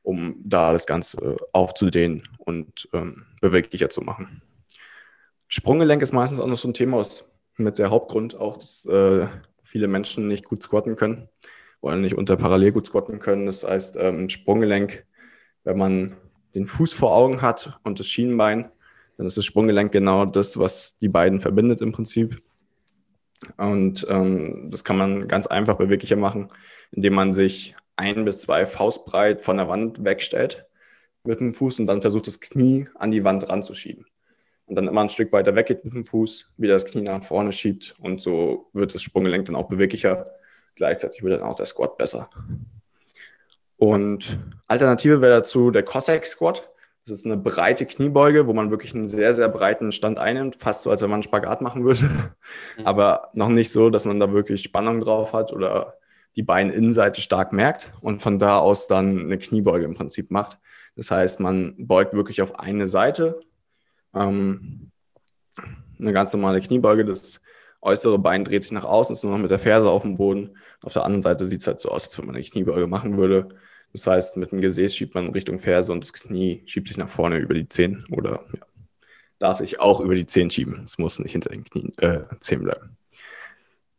um 0.03 0.37
da 0.45 0.73
das 0.73 0.87
Ganze 0.87 1.37
aufzudehnen 1.53 2.23
und 2.39 2.89
ähm, 2.93 3.27
beweglicher 3.41 3.91
zu 3.91 4.03
machen. 4.03 4.41
Sprunggelenk 5.49 6.01
ist 6.01 6.13
meistens 6.13 6.41
auch 6.41 6.47
noch 6.47 6.57
so 6.57 6.69
ein 6.69 6.75
Thema, 6.75 6.99
was 6.99 7.29
mit 7.57 7.79
der 7.79 7.91
Hauptgrund 7.91 8.37
auch, 8.37 8.57
dass 8.57 8.87
äh, 8.87 9.27
viele 9.63 9.89
Menschen 9.89 10.29
nicht 10.29 10.45
gut 10.45 10.63
squatten 10.63 10.97
können 10.97 11.29
oder 11.81 11.97
nicht 11.97 12.17
unter 12.17 12.37
parallel 12.37 12.73
gut 12.73 12.87
squatten 12.87 13.19
können. 13.19 13.47
Das 13.47 13.65
heißt, 13.65 13.97
ähm, 13.99 14.29
Sprunggelenk, 14.29 15.07
wenn 15.65 15.77
man 15.77 16.17
den 16.55 16.67
Fuß 16.67 16.93
vor 16.93 17.15
Augen 17.15 17.43
hat 17.43 17.79
und 17.83 17.99
das 18.01 18.07
Schienenbein, 18.07 18.71
dann 19.17 19.27
ist 19.27 19.37
das 19.37 19.45
Sprunggelenk 19.45 19.93
genau 19.93 20.25
das, 20.25 20.59
was 20.59 20.97
die 20.99 21.09
beiden 21.09 21.41
verbindet 21.41 21.81
im 21.81 21.93
Prinzip. 21.93 22.43
Und 23.57 24.07
ähm, 24.09 24.69
das 24.71 24.85
kann 24.85 24.97
man 24.97 25.29
ganz 25.29 25.47
einfach 25.47 25.77
beweglicher 25.77 26.17
machen, 26.17 26.49
indem 26.93 27.15
man 27.15 27.35
sich 27.35 27.77
ein 27.97 28.25
bis 28.25 28.41
zwei 28.41 28.67
Faustbreit 28.67 29.43
von 29.43 29.57
der 29.57 29.69
Wand 29.69 30.05
wegstellt 30.05 30.67
mit 31.25 31.41
dem 31.41 31.53
Fuß 31.53 31.81
und 31.81 31.87
dann 31.87 32.03
versucht, 32.03 32.27
das 32.27 32.41
Knie 32.41 32.87
an 32.95 33.11
die 33.11 33.25
Wand 33.25 33.49
ranzuschieben. 33.49 34.07
Und 34.67 34.77
dann 34.77 34.89
immer 34.89 35.03
ein 35.03 35.11
Stück 35.11 35.33
weiter 35.33 35.55
weggeht 35.55 35.85
mit 35.85 35.95
dem 35.95 36.05
Fuß, 36.05 36.53
wieder 36.57 36.75
das 36.75 36.87
Knie 36.87 37.03
nach 37.03 37.23
vorne 37.23 37.53
schiebt 37.53 37.95
und 37.99 38.21
so 38.21 38.71
wird 38.73 38.95
das 38.95 39.03
Sprunggelenk 39.03 39.45
dann 39.47 39.57
auch 39.57 39.69
beweglicher. 39.69 40.31
Gleichzeitig 40.75 41.23
wird 41.23 41.41
dann 41.41 41.49
auch 41.49 41.55
der 41.55 41.67
Squat 41.67 41.99
besser. 41.99 42.31
Und 43.93 44.39
Alternative 44.67 45.21
wäre 45.21 45.37
dazu 45.37 45.71
der 45.71 45.83
Cossack 45.83 46.27
Squat. 46.27 46.69
Das 47.07 47.19
ist 47.19 47.27
eine 47.27 47.37
breite 47.37 47.85
Kniebeuge, 47.85 48.47
wo 48.47 48.55
man 48.55 48.71
wirklich 48.71 48.95
einen 48.95 49.09
sehr, 49.09 49.35
sehr 49.35 49.49
breiten 49.49 49.93
Stand 49.93 50.19
einnimmt, 50.19 50.57
fast 50.57 50.83
so, 50.83 50.91
als 50.91 51.03
wenn 51.03 51.11
man 51.11 51.19
einen 51.19 51.23
Spagat 51.23 51.61
machen 51.61 51.85
würde. 51.85 52.05
Mhm. 52.79 52.87
Aber 52.87 53.29
noch 53.35 53.49
nicht 53.49 53.71
so, 53.71 53.91
dass 53.91 54.07
man 54.07 54.19
da 54.21 54.33
wirklich 54.33 54.63
Spannung 54.63 55.01
drauf 55.01 55.35
hat 55.35 55.53
oder 55.53 55.99
die 56.37 56.43
Beininnenseite 56.43 57.21
stark 57.21 57.53
merkt 57.53 57.93
und 58.01 58.23
von 58.23 58.39
da 58.39 58.59
aus 58.59 58.87
dann 58.87 59.21
eine 59.21 59.39
Kniebeuge 59.39 59.85
im 59.85 59.95
Prinzip 59.95 60.31
macht. 60.31 60.59
Das 60.97 61.11
heißt, 61.11 61.41
man 61.41 61.75
beugt 61.77 62.15
wirklich 62.15 62.41
auf 62.41 62.59
eine 62.59 62.89
Seite. 62.89 63.39
Ähm, 64.15 64.91
eine 65.99 66.13
ganz 66.13 66.33
normale 66.33 66.61
Kniebeuge. 66.61 67.05
Das 67.05 67.41
äußere 67.83 68.19
Bein 68.19 68.45
dreht 68.45 68.63
sich 68.63 68.73
nach 68.73 68.85
außen, 68.85 69.13
ist 69.13 69.23
nur 69.23 69.33
noch 69.33 69.39
mit 69.39 69.51
der 69.51 69.59
Ferse 69.59 69.91
auf 69.91 70.03
dem 70.03 70.17
Boden. 70.17 70.57
Auf 70.83 70.95
der 70.95 71.05
anderen 71.05 71.23
Seite 71.23 71.45
sieht 71.45 71.61
es 71.61 71.67
halt 71.67 71.81
so 71.81 71.91
aus, 71.91 72.05
als 72.05 72.19
wenn 72.19 72.27
man 72.27 72.35
eine 72.35 72.45
Kniebeuge 72.45 72.87
machen 72.87 73.19
würde. 73.19 73.49
Das 73.95 74.09
heißt, 74.09 74.37
mit 74.37 74.51
dem 74.51 74.61
Gesäß 74.61 74.95
schiebt 74.95 75.15
man 75.15 75.31
Richtung 75.31 75.61
Ferse 75.61 75.93
und 75.93 76.03
das 76.03 76.13
Knie 76.13 76.65
schiebt 76.67 76.89
sich 76.89 76.99
nach 76.99 77.09
vorne 77.09 77.39
über 77.39 77.55
die 77.55 77.69
Zehen 77.69 78.05
oder 78.11 78.45
ja, 78.53 78.67
darf 79.39 79.59
sich 79.59 79.79
auch 79.79 80.01
über 80.01 80.17
die 80.17 80.27
Zehen 80.27 80.51
schieben. 80.51 80.83
Es 80.85 80.99
muss 80.99 81.21
nicht 81.21 81.31
hinter 81.31 81.51
den 81.51 81.65
Knien, 81.65 81.93
äh, 81.99 82.25
Zehen 82.41 82.65
bleiben. 82.65 82.97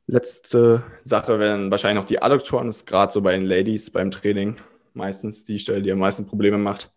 Letzte 0.08 0.84
Sache 1.03 1.39
wären 1.39 1.71
wahrscheinlich 1.71 2.01
noch 2.01 2.08
die 2.08 2.21
Adduktoren. 2.21 2.67
Das 2.67 2.77
ist 2.77 2.88
gerade 2.88 3.13
so 3.13 3.21
bei 3.21 3.31
den 3.31 3.45
Ladies 3.45 3.89
beim 3.89 4.12
Training 4.12 4.58
meistens 4.93 5.45
die 5.45 5.60
Stelle, 5.60 5.81
die 5.81 5.91
am 5.93 5.99
meisten 5.99 6.25
Probleme 6.25 6.58
macht. 6.58 6.91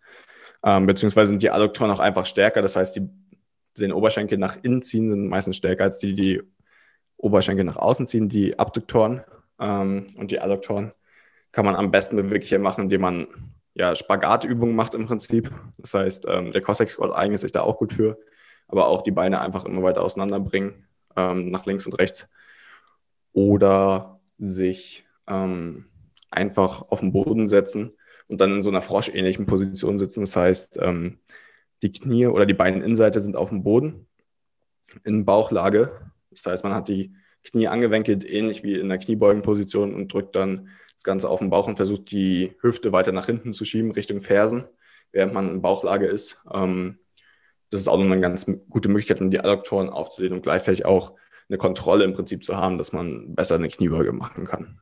Ähm, 0.64 0.86
beziehungsweise 0.86 1.28
sind 1.30 1.42
die 1.42 1.50
Adduktoren 1.50 1.92
auch 1.92 2.00
einfach 2.00 2.26
stärker. 2.26 2.62
Das 2.62 2.74
heißt, 2.74 2.96
die 2.96 3.08
den 3.78 3.92
Oberschenkel 3.92 4.38
nach 4.38 4.56
innen 4.62 4.82
ziehen, 4.82 5.08
sind 5.08 5.28
meistens 5.28 5.56
stärker 5.56 5.84
als 5.84 5.98
die, 5.98 6.14
die 6.14 6.42
Oberschenkel 7.16 7.64
nach 7.64 7.76
außen 7.76 8.08
ziehen, 8.08 8.28
die 8.28 8.58
Abduktoren. 8.58 9.22
Ähm, 9.60 10.08
und 10.16 10.32
die 10.32 10.40
Adduktoren 10.40 10.92
kann 11.52 11.64
man 11.64 11.76
am 11.76 11.90
besten 11.90 12.16
beweglicher 12.16 12.58
machen, 12.58 12.84
indem 12.84 13.00
man 13.00 13.26
ja, 13.74 13.94
Spagatübungen 13.94 14.74
macht 14.74 14.94
im 14.94 15.06
Prinzip. 15.06 15.50
Das 15.78 15.94
heißt, 15.94 16.26
ähm, 16.28 16.52
der 16.52 16.62
Cossack 16.62 16.90
Squat 16.90 17.14
eignet 17.14 17.40
sich 17.40 17.52
da 17.52 17.62
auch 17.62 17.78
gut 17.78 17.92
für, 17.92 18.18
aber 18.66 18.88
auch 18.88 19.02
die 19.02 19.12
Beine 19.12 19.40
einfach 19.40 19.64
immer 19.64 19.82
weiter 19.82 20.02
auseinanderbringen, 20.02 20.86
ähm, 21.16 21.50
nach 21.50 21.64
links 21.64 21.86
und 21.86 21.94
rechts. 21.94 22.28
Oder 23.32 24.20
sich 24.36 25.06
ähm, 25.28 25.86
einfach 26.30 26.82
auf 26.90 27.00
den 27.00 27.12
Boden 27.12 27.46
setzen 27.46 27.92
und 28.26 28.40
dann 28.40 28.52
in 28.54 28.62
so 28.62 28.70
einer 28.70 28.82
froschähnlichen 28.82 29.46
Position 29.46 29.98
sitzen. 29.98 30.20
Das 30.20 30.36
heißt, 30.36 30.78
ähm, 30.82 31.18
die 31.82 31.92
Knie 31.92 32.26
oder 32.26 32.46
die 32.46 32.54
Beininnenseite 32.54 33.20
sind 33.20 33.36
auf 33.36 33.50
dem 33.50 33.62
Boden 33.62 34.06
in 35.04 35.24
Bauchlage. 35.24 35.92
Das 36.30 36.44
heißt, 36.46 36.64
man 36.64 36.74
hat 36.74 36.88
die 36.88 37.14
Knie 37.44 37.68
angewenkelt, 37.68 38.24
ähnlich 38.24 38.62
wie 38.62 38.74
in 38.74 38.88
der 38.88 38.98
Kniebeugenposition 38.98 39.94
und 39.94 40.12
drückt 40.12 40.36
dann 40.36 40.68
das 40.98 41.04
Ganze 41.04 41.28
auf 41.28 41.38
den 41.38 41.48
Bauch 41.48 41.68
und 41.68 41.76
versucht 41.76 42.10
die 42.10 42.56
Hüfte 42.60 42.90
weiter 42.90 43.12
nach 43.12 43.26
hinten 43.26 43.52
zu 43.52 43.64
schieben, 43.64 43.92
Richtung 43.92 44.20
Fersen, 44.20 44.64
während 45.12 45.32
man 45.32 45.48
in 45.48 45.62
Bauchlage 45.62 46.06
ist. 46.06 46.42
Ähm, 46.52 46.98
das 47.70 47.80
ist 47.80 47.86
auch 47.86 48.00
eine 48.00 48.18
ganz 48.18 48.46
gute 48.68 48.88
Möglichkeit, 48.88 49.20
um 49.20 49.30
die 49.30 49.38
Adduktoren 49.38 49.90
aufzusehen 49.90 50.32
und 50.32 50.42
gleichzeitig 50.42 50.86
auch 50.86 51.12
eine 51.48 51.56
Kontrolle 51.56 52.02
im 52.02 52.14
Prinzip 52.14 52.42
zu 52.42 52.56
haben, 52.56 52.78
dass 52.78 52.92
man 52.92 53.36
besser 53.36 53.54
eine 53.54 53.68
Kniebeuge 53.68 54.12
machen 54.12 54.44
kann. 54.44 54.80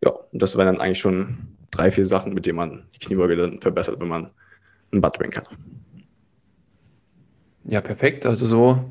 Ja, 0.00 0.10
und 0.10 0.40
das 0.40 0.56
wären 0.56 0.66
dann 0.66 0.80
eigentlich 0.80 1.00
schon 1.00 1.56
drei, 1.72 1.90
vier 1.90 2.06
Sachen, 2.06 2.32
mit 2.32 2.46
denen 2.46 2.56
man 2.56 2.88
die 2.94 3.00
Kniebeuge 3.00 3.34
dann 3.34 3.60
verbessert, 3.60 3.98
wenn 3.98 4.08
man 4.08 4.30
einen 4.92 5.00
Buttwink 5.00 5.36
hat. 5.36 5.48
Ja, 7.64 7.80
perfekt. 7.80 8.26
Also 8.26 8.46
so 8.46 8.84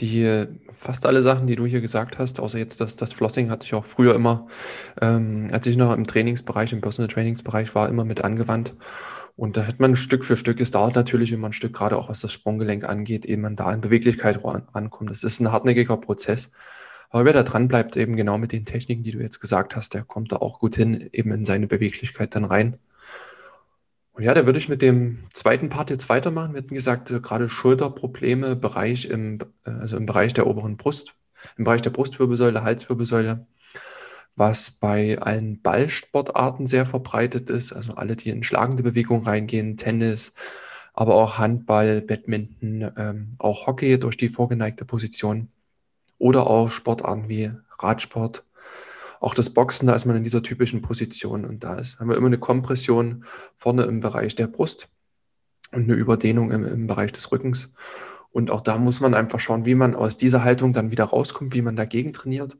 die 0.00 0.46
fast 0.74 1.06
alle 1.06 1.22
Sachen, 1.22 1.46
die 1.46 1.56
du 1.56 1.66
hier 1.66 1.80
gesagt 1.80 2.18
hast, 2.18 2.40
außer 2.40 2.58
jetzt 2.58 2.80
das, 2.80 2.96
das 2.96 3.12
Flossing 3.12 3.50
hatte 3.50 3.66
ich 3.66 3.74
auch 3.74 3.84
früher 3.84 4.14
immer, 4.14 4.46
ähm, 5.00 5.48
als 5.52 5.66
ich 5.66 5.76
noch 5.76 5.92
im 5.92 6.06
Trainingsbereich, 6.06 6.72
im 6.72 6.80
Personal 6.80 7.08
Trainingsbereich 7.08 7.74
war, 7.74 7.88
immer 7.88 8.04
mit 8.04 8.22
angewandt. 8.22 8.74
Und 9.36 9.56
da 9.56 9.66
hat 9.66 9.78
man 9.78 9.94
Stück 9.94 10.24
für 10.24 10.36
Stück, 10.36 10.60
es 10.60 10.72
dauert 10.72 10.96
natürlich 10.96 11.30
immer 11.30 11.48
ein 11.48 11.52
Stück, 11.52 11.72
gerade 11.72 11.96
auch 11.96 12.08
was 12.08 12.20
das 12.20 12.32
Sprunggelenk 12.32 12.84
angeht, 12.88 13.24
eben 13.24 13.42
man 13.42 13.56
da 13.56 13.72
in 13.72 13.80
Beweglichkeit 13.80 14.44
ankommt. 14.44 15.10
Das 15.10 15.22
ist 15.22 15.40
ein 15.40 15.52
hartnäckiger 15.52 15.96
Prozess. 15.96 16.50
Aber 17.10 17.24
wer 17.24 17.32
da 17.32 17.42
dran 17.42 17.68
bleibt, 17.68 17.96
eben 17.96 18.16
genau 18.16 18.36
mit 18.36 18.52
den 18.52 18.66
Techniken, 18.66 19.02
die 19.02 19.12
du 19.12 19.20
jetzt 19.20 19.40
gesagt 19.40 19.76
hast, 19.76 19.94
der 19.94 20.02
kommt 20.02 20.32
da 20.32 20.36
auch 20.36 20.58
gut 20.58 20.76
hin, 20.76 21.08
eben 21.12 21.30
in 21.32 21.44
seine 21.44 21.66
Beweglichkeit 21.66 22.34
dann 22.34 22.44
rein. 22.44 22.78
Ja, 24.20 24.34
da 24.34 24.46
würde 24.46 24.58
ich 24.58 24.68
mit 24.68 24.82
dem 24.82 25.20
zweiten 25.32 25.68
Part 25.68 25.90
jetzt 25.90 26.08
weitermachen. 26.08 26.52
Wir 26.52 26.62
hatten 26.62 26.74
gesagt, 26.74 27.10
äh, 27.12 27.20
gerade 27.20 27.48
Schulterprobleme, 27.48 28.56
Bereich 28.56 29.04
im, 29.04 29.38
äh, 29.64 29.70
also 29.70 29.96
im 29.96 30.06
Bereich 30.06 30.34
der 30.34 30.48
oberen 30.48 30.76
Brust, 30.76 31.14
im 31.56 31.64
Bereich 31.64 31.82
der 31.82 31.90
Brustwirbelsäule, 31.90 32.64
Halswirbelsäule, 32.64 33.46
was 34.34 34.72
bei 34.72 35.18
allen 35.20 35.62
Ballsportarten 35.62 36.66
sehr 36.66 36.84
verbreitet 36.84 37.48
ist. 37.48 37.72
Also 37.72 37.94
alle, 37.94 38.16
die 38.16 38.30
in 38.30 38.42
schlagende 38.42 38.82
Bewegung 38.82 39.22
reingehen, 39.22 39.76
Tennis, 39.76 40.34
aber 40.94 41.14
auch 41.14 41.38
Handball, 41.38 42.02
Badminton, 42.02 42.92
ähm, 42.96 43.36
auch 43.38 43.68
Hockey 43.68 44.00
durch 44.00 44.16
die 44.16 44.30
vorgeneigte 44.30 44.84
Position 44.84 45.48
oder 46.18 46.48
auch 46.48 46.70
Sportarten 46.70 47.28
wie 47.28 47.52
Radsport, 47.78 48.44
auch 49.20 49.34
das 49.34 49.50
Boxen, 49.50 49.86
da 49.86 49.94
ist 49.94 50.04
man 50.04 50.16
in 50.16 50.24
dieser 50.24 50.42
typischen 50.42 50.82
Position 50.82 51.44
und 51.44 51.64
da 51.64 51.78
ist, 51.78 51.98
haben 51.98 52.08
wir 52.08 52.16
immer 52.16 52.28
eine 52.28 52.38
Kompression 52.38 53.24
vorne 53.56 53.84
im 53.84 54.00
Bereich 54.00 54.34
der 54.34 54.46
Brust 54.46 54.88
und 55.72 55.84
eine 55.84 55.94
Überdehnung 55.94 56.50
im, 56.50 56.64
im 56.64 56.86
Bereich 56.86 57.12
des 57.12 57.30
Rückens. 57.32 57.72
Und 58.30 58.50
auch 58.50 58.60
da 58.60 58.78
muss 58.78 59.00
man 59.00 59.14
einfach 59.14 59.40
schauen, 59.40 59.64
wie 59.64 59.74
man 59.74 59.94
aus 59.94 60.16
dieser 60.16 60.44
Haltung 60.44 60.72
dann 60.72 60.90
wieder 60.90 61.04
rauskommt, 61.04 61.54
wie 61.54 61.62
man 61.62 61.76
dagegen 61.76 62.12
trainiert. 62.12 62.56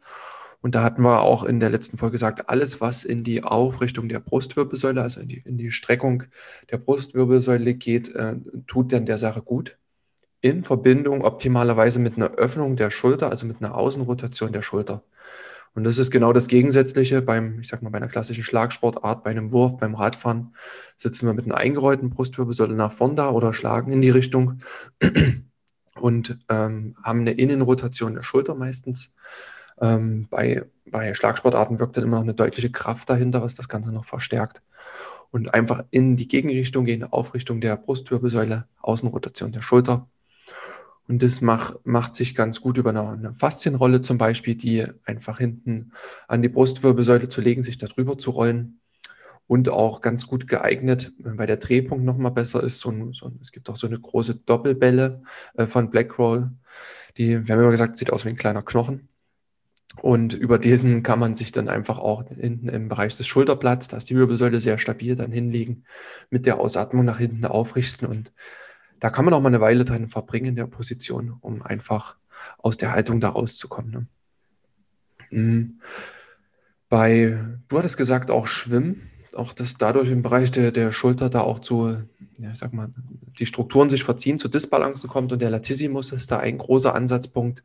Und 0.61 0.75
da 0.75 0.83
hatten 0.83 1.03
wir 1.03 1.23
auch 1.23 1.45
in 1.45 1.61
der 1.61 1.71
letzten 1.71 1.99
Folge 1.99 2.13
gesagt, 2.13 2.49
alles, 2.49 2.81
was 2.81 3.05
in 3.05 3.23
die 3.23 3.45
Aufrichtung 3.45 4.09
der 4.09 4.19
Brustwirbelsäule, 4.19 5.01
also 5.03 5.21
in 5.21 5.29
die, 5.29 5.43
in 5.45 5.57
die 5.57 5.71
Streckung 5.71 6.25
der 6.71 6.79
Brustwirbelsäule 6.79 7.75
geht, 7.75 8.15
äh, 8.15 8.37
tut 8.67 8.93
dann 8.93 9.07
der 9.07 9.19
Sache 9.19 9.43
gut. 9.43 9.79
In 10.41 10.65
Verbindung 10.65 11.23
optimalerweise 11.23 12.01
mit 12.01 12.17
einer 12.17 12.33
Öffnung 12.33 12.75
der 12.75 12.91
Schulter, 12.91 13.31
also 13.31 13.47
mit 13.47 13.63
einer 13.63 13.77
Außenrotation 13.77 14.53
der 14.53 14.63
Schulter. 14.63 15.05
Und 15.79 15.85
das 15.85 15.99
ist 15.99 16.11
genau 16.11 16.33
das 16.33 16.49
Gegensätzliche 16.49 17.23
beim, 17.23 17.61
ich 17.61 17.69
sag 17.69 17.83
mal, 17.83 17.91
bei 17.91 17.99
einer 17.99 18.09
klassischen 18.09 18.43
Schlagsportart, 18.43 19.23
bei 19.23 19.31
einem 19.31 19.53
Wurf, 19.53 19.77
beim 19.77 19.95
Radfahren, 19.95 20.53
sitzen 20.97 21.27
wir 21.27 21.35
mit 21.35 21.45
einer 21.45 21.57
eingerollten 21.57 22.11
Brustwirbelsäule 22.11 22.75
nach 22.75 22.91
vorn 22.91 23.15
da 23.15 23.31
oder 23.31 23.53
schlagen 23.53 23.93
in 23.93 24.01
die 24.01 24.11
Richtung 24.11 24.59
und 26.01 26.37
ähm, 26.49 26.97
haben 27.01 27.21
eine 27.21 27.31
Innenrotation 27.31 28.15
der 28.15 28.25
Schulter 28.25 28.57
meistens. 28.57 29.15
Ähm, 29.81 30.27
bei, 30.29 30.65
bei 30.85 31.15
Schlagsportarten 31.15 31.79
wirkt 31.79 31.97
dann 31.97 32.03
immer 32.03 32.17
noch 32.17 32.25
eine 32.25 32.35
deutliche 32.35 32.73
Kraft 32.73 33.09
dahinter, 33.09 33.41
was 33.41 33.55
das 33.55 33.69
Ganze 33.69 33.93
noch 33.93 34.05
verstärkt. 34.05 34.63
Und 35.31 35.55
einfach 35.55 35.85
in 35.93 36.17
die 36.17 36.27
Gegenrichtung 36.27 36.87
gehen, 36.87 37.05
Aufrichtung 37.05 37.61
der 37.61 37.77
Brustwirbelsäule, 37.77 38.67
Außenrotation 38.83 39.53
der 39.53 39.63
Schulter 39.63 40.09
und 41.09 41.23
das 41.23 41.41
mach, 41.41 41.75
macht 41.85 42.15
sich 42.15 42.35
ganz 42.35 42.61
gut 42.61 42.77
über 42.77 42.91
eine, 42.91 43.09
eine 43.09 43.35
Faszienrolle 43.35 44.03
zum 44.03 44.19
Beispiel, 44.19 44.55
die 44.55 44.85
einfach 45.05 45.39
hinten 45.39 45.93
an 46.29 46.43
die 46.43 46.51
Brustwirbelsäule 46.51 47.31
zu 47.31 47.41
legen, 47.41 47.63
sich 47.63 47.79
darüber 47.79 48.19
zu 48.19 48.31
rollen. 48.31 48.81
Und 49.47 49.71
auch 49.71 50.03
ganz 50.03 50.27
gut 50.27 50.47
geeignet, 50.47 51.13
weil 51.19 51.47
der 51.47 51.57
Drehpunkt 51.57 52.05
nochmal 52.05 52.33
besser 52.33 52.63
ist. 52.63 52.81
So 52.81 52.91
ein, 52.91 53.15
so 53.15 53.25
ein, 53.25 53.39
es 53.41 53.51
gibt 53.51 53.71
auch 53.71 53.77
so 53.77 53.87
eine 53.87 53.99
große 53.99 54.35
Doppelbälle 54.35 55.23
äh, 55.55 55.67
von 55.67 55.89
Blackroll. 55.89 56.51
Die, 57.17 57.47
wir 57.47 57.55
haben 57.55 57.63
immer 57.63 57.71
gesagt, 57.71 57.97
sieht 57.97 58.13
aus 58.13 58.27
wie 58.27 58.29
ein 58.29 58.37
kleiner 58.37 58.61
Knochen. 58.63 59.09
Und 60.03 60.35
über 60.35 60.59
diesen 60.59 61.03
kann 61.03 61.19
man 61.19 61.35
sich 61.35 61.51
dann 61.51 61.71
einfach 61.71 61.99
auch 61.99 62.29
hinten 62.29 62.69
im 62.69 62.91
Bereich 62.91 63.17
des 63.17 63.27
Schulterblatts, 63.27 63.89
da 63.89 63.97
ist 63.97 64.11
die 64.11 64.17
Wirbelsäule 64.17 64.61
sehr 64.61 64.77
stabil, 64.77 65.15
dann 65.15 65.33
hinlegen, 65.33 65.85
mit 66.29 66.45
der 66.45 66.61
Ausatmung 66.61 67.07
nach 67.07 67.19
hinten 67.19 67.47
aufrichten. 67.47 68.07
Und 68.07 68.33
da 69.01 69.11
kann 69.11 69.25
man 69.25 69.35
auch 69.35 69.41
mal 69.41 69.49
eine 69.49 69.61
Weile 69.61 69.85
drin 69.85 70.09
verbringen 70.09 70.47
in 70.47 70.57
der 70.57 70.67
Position, 70.67 71.37
um 71.41 71.63
einfach 71.63 72.17
aus 72.59 72.77
der 72.77 72.93
Haltung 72.93 73.21
da 73.21 73.31
rauszukommen. 73.31 73.91
Ne? 73.91 74.07
Mhm. 75.31 75.81
Bei, 76.89 77.39
du 77.69 77.79
hattest 77.79 77.97
gesagt, 77.97 78.31
auch 78.31 78.47
Schwimmen, 78.47 79.11
auch 79.35 79.53
dass 79.53 79.75
dadurch 79.75 80.11
im 80.11 80.23
Bereich 80.23 80.51
der, 80.51 80.73
der 80.73 80.91
Schulter 80.91 81.29
da 81.29 81.43
auch 81.43 81.63
so, 81.63 81.91
ja, 82.39 82.51
ich 82.53 82.59
sag 82.59 82.73
mal, 82.73 82.89
die 83.39 83.47
Strukturen 83.47 83.91
sich 83.91 84.05
verziehen, 84.05 84.39
zu 84.39 84.49
Disbalancen 84.49 85.09
kommt 85.09 85.33
und 85.33 85.43
der 85.43 85.51
Latissimus 85.51 86.13
ist 86.13 86.31
da 86.31 86.39
ein 86.39 86.59
großer 86.59 86.95
Ansatzpunkt, 86.95 87.63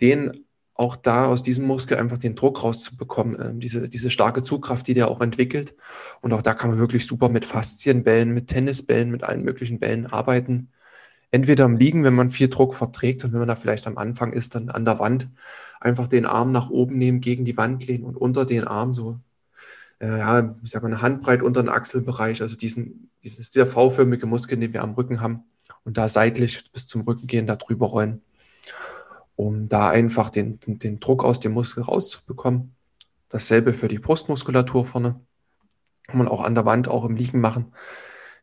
den 0.00 0.44
auch 0.74 0.96
da 0.96 1.26
aus 1.26 1.42
diesem 1.42 1.66
Muskel 1.66 1.98
einfach 1.98 2.18
den 2.18 2.34
Druck 2.34 2.64
rauszubekommen, 2.64 3.36
äh, 3.38 3.52
diese, 3.54 3.88
diese 3.88 4.10
starke 4.10 4.42
Zugkraft, 4.42 4.86
die 4.88 4.94
der 4.94 5.08
auch 5.08 5.20
entwickelt. 5.20 5.74
Und 6.20 6.32
auch 6.32 6.42
da 6.42 6.52
kann 6.54 6.70
man 6.70 6.78
wirklich 6.78 7.06
super 7.06 7.28
mit 7.28 7.44
Faszienbällen, 7.44 8.34
mit 8.34 8.48
Tennisbällen, 8.48 9.10
mit 9.10 9.22
allen 9.22 9.44
möglichen 9.44 9.78
Bällen 9.78 10.06
arbeiten. 10.06 10.70
Entweder 11.30 11.64
am 11.64 11.76
Liegen, 11.76 12.04
wenn 12.04 12.14
man 12.14 12.30
viel 12.30 12.48
Druck 12.48 12.74
verträgt 12.74 13.24
und 13.24 13.32
wenn 13.32 13.40
man 13.40 13.48
da 13.48 13.56
vielleicht 13.56 13.86
am 13.86 13.98
Anfang 13.98 14.32
ist, 14.32 14.54
dann 14.54 14.68
an 14.68 14.84
der 14.84 14.98
Wand 14.98 15.28
einfach 15.80 16.08
den 16.08 16.26
Arm 16.26 16.50
nach 16.52 16.70
oben 16.70 16.98
nehmen, 16.98 17.20
gegen 17.20 17.44
die 17.44 17.56
Wand 17.56 17.86
lehnen 17.86 18.04
und 18.04 18.16
unter 18.16 18.44
den 18.44 18.64
Arm 18.64 18.94
so, 18.94 19.20
äh, 20.00 20.18
ja, 20.18 20.56
ich 20.62 20.70
sag 20.70 20.82
mal, 20.82 20.88
eine 20.88 21.02
Handbreit 21.02 21.42
unter 21.42 21.62
den 21.62 21.68
Achselbereich, 21.68 22.42
also 22.42 22.56
diesen, 22.56 23.10
dieses, 23.22 23.50
dieser 23.50 23.66
V-förmige 23.66 24.26
Muskel, 24.26 24.58
den 24.58 24.72
wir 24.72 24.82
am 24.82 24.94
Rücken 24.94 25.20
haben 25.20 25.44
und 25.84 25.96
da 25.96 26.08
seitlich 26.08 26.70
bis 26.72 26.86
zum 26.86 27.02
Rücken 27.02 27.26
gehen, 27.26 27.46
da 27.46 27.56
drüber 27.56 27.86
rollen, 27.86 28.22
um 29.36 29.68
da 29.68 29.88
einfach 29.88 30.30
den, 30.30 30.60
den, 30.60 31.00
Druck 31.00 31.24
aus 31.24 31.40
dem 31.40 31.52
Muskel 31.52 31.82
rauszubekommen. 31.82 32.74
Dasselbe 33.28 33.74
für 33.74 33.88
die 33.88 33.98
Brustmuskulatur 33.98 34.86
vorne. 34.86 35.20
Kann 36.06 36.18
man 36.18 36.28
auch 36.28 36.42
an 36.42 36.54
der 36.54 36.66
Wand, 36.66 36.88
auch 36.88 37.04
im 37.04 37.16
Liegen 37.16 37.40
machen. 37.40 37.72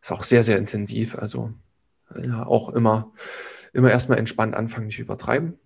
Ist 0.02 0.12
auch 0.12 0.24
sehr, 0.24 0.44
sehr 0.44 0.58
intensiv. 0.58 1.18
Also 1.18 1.54
ja, 2.22 2.46
auch 2.46 2.70
immer, 2.70 3.12
immer 3.74 3.92
erstmal 3.92 4.18
entspannt 4.18 4.56
anfangen, 4.56 4.88
nicht 4.88 5.00
übertreiben. 5.00 5.58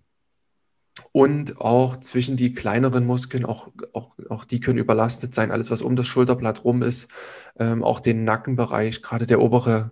Und 1.12 1.60
auch 1.60 1.98
zwischen 1.98 2.36
die 2.36 2.54
kleineren 2.54 3.04
Muskeln, 3.04 3.44
auch, 3.44 3.68
auch, 3.92 4.14
auch 4.30 4.44
die 4.44 4.60
können 4.60 4.78
überlastet 4.78 5.34
sein. 5.34 5.50
Alles, 5.50 5.70
was 5.70 5.82
um 5.82 5.96
das 5.96 6.06
Schulterblatt 6.06 6.64
rum 6.64 6.82
ist, 6.82 7.10
ähm, 7.58 7.84
auch 7.84 8.00
den 8.00 8.24
Nackenbereich, 8.24 9.02
gerade 9.02 9.26
der 9.26 9.40
obere 9.40 9.90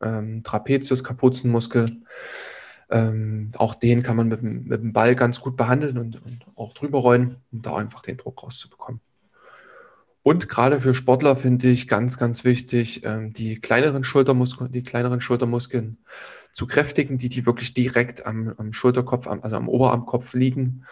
ähm, 0.00 0.42
Trapezius, 0.44 1.02
Kapuzenmuskel, 1.02 2.02
ähm, 2.92 3.50
auch 3.56 3.74
den 3.74 4.02
kann 4.02 4.16
man 4.16 4.28
mit, 4.28 4.42
mit, 4.42 4.80
dem 4.80 4.92
Ball 4.92 5.14
ganz 5.14 5.40
gut 5.40 5.56
behandeln 5.56 5.98
und, 5.98 6.22
und 6.22 6.46
auch 6.54 6.74
drüber 6.74 6.98
rollen, 6.98 7.36
um 7.50 7.62
da 7.62 7.76
einfach 7.76 8.02
den 8.02 8.18
Druck 8.18 8.42
rauszubekommen. 8.42 9.00
Und 10.22 10.48
gerade 10.48 10.80
für 10.80 10.94
Sportler 10.94 11.34
finde 11.34 11.68
ich 11.68 11.88
ganz, 11.88 12.18
ganz 12.18 12.44
wichtig, 12.44 13.04
ähm, 13.04 13.32
die 13.32 13.60
kleineren 13.60 14.04
Schultermuskeln, 14.04 14.70
die 14.70 14.82
kleineren 14.82 15.20
Schultermuskeln 15.20 15.98
zu 16.52 16.66
kräftigen, 16.66 17.18
die, 17.18 17.30
die 17.30 17.46
wirklich 17.46 17.74
direkt 17.74 18.26
am, 18.26 18.54
am 18.58 18.72
Schulterkopf, 18.72 19.26
am, 19.26 19.40
also 19.42 19.56
am 19.56 19.68
Oberarmkopf 19.68 20.34
liegen 20.34 20.84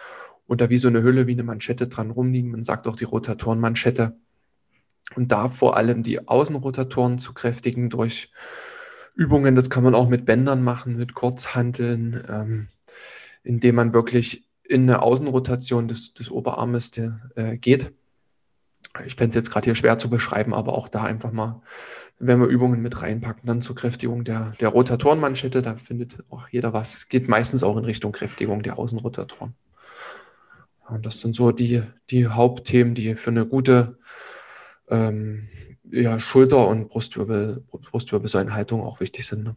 und 0.47 0.59
da 0.59 0.69
wie 0.69 0.77
so 0.77 0.87
eine 0.87 1.03
Hülle, 1.03 1.27
wie 1.27 1.33
eine 1.33 1.43
Manschette 1.43 1.87
dran 1.87 2.11
rumliegen. 2.11 2.51
Man 2.51 2.63
sagt 2.63 2.87
auch 2.87 2.95
die 2.95 3.05
Rotatorenmanschette. 3.05 4.17
Und 5.15 5.31
da 5.31 5.49
vor 5.49 5.77
allem 5.77 6.03
die 6.03 6.27
Außenrotatoren 6.27 7.19
zu 7.19 7.33
kräftigen 7.33 7.89
durch 7.89 8.31
Übungen. 9.15 9.55
Das 9.55 9.69
kann 9.69 9.83
man 9.83 9.95
auch 9.95 10.09
mit 10.09 10.25
Bändern 10.25 10.63
machen, 10.63 10.97
mit 10.97 11.13
Kurzhanteln, 11.13 12.23
ähm, 12.27 12.67
indem 13.43 13.75
man 13.75 13.93
wirklich 13.93 14.47
in 14.63 14.83
eine 14.83 15.01
Außenrotation 15.01 15.87
des, 15.87 16.13
des 16.13 16.29
Oberarmes 16.29 16.91
der, 16.91 17.19
äh, 17.35 17.57
geht. 17.57 17.91
Ich 19.05 19.15
fände 19.15 19.29
es 19.29 19.35
jetzt 19.35 19.51
gerade 19.51 19.65
hier 19.65 19.75
schwer 19.75 19.97
zu 19.97 20.09
beschreiben, 20.09 20.53
aber 20.53 20.73
auch 20.73 20.87
da 20.87 21.03
einfach 21.03 21.31
mal 21.31 21.61
wenn 22.23 22.39
wir 22.39 22.47
Übungen 22.47 22.81
mit 22.81 23.01
reinpacken, 23.01 23.47
dann 23.47 23.61
zur 23.61 23.75
Kräftigung 23.75 24.23
der, 24.23 24.53
der 24.59 24.69
Rotatorenmanschette, 24.69 25.63
da 25.63 25.75
findet 25.75 26.23
auch 26.29 26.47
jeder 26.49 26.71
was. 26.71 26.95
Es 26.95 27.09
geht 27.09 27.27
meistens 27.27 27.63
auch 27.63 27.77
in 27.77 27.85
Richtung 27.85 28.11
Kräftigung 28.11 28.61
der 28.61 28.77
Außenrotatoren. 28.77 29.55
Und 30.87 31.05
das 31.05 31.19
sind 31.19 31.35
so 31.35 31.51
die, 31.51 31.81
die 32.11 32.27
Hauptthemen, 32.27 32.93
die 32.93 33.15
für 33.15 33.31
eine 33.31 33.47
gute 33.47 33.97
ähm, 34.87 35.49
ja, 35.91 36.19
Schulter- 36.19 36.67
und 36.67 36.89
Brustwirbel, 36.89 37.63
Brustwirbelsäulenhaltung 37.69 38.81
auch 38.81 38.99
wichtig 38.99 39.27
sind. 39.27 39.43
Ne? 39.43 39.55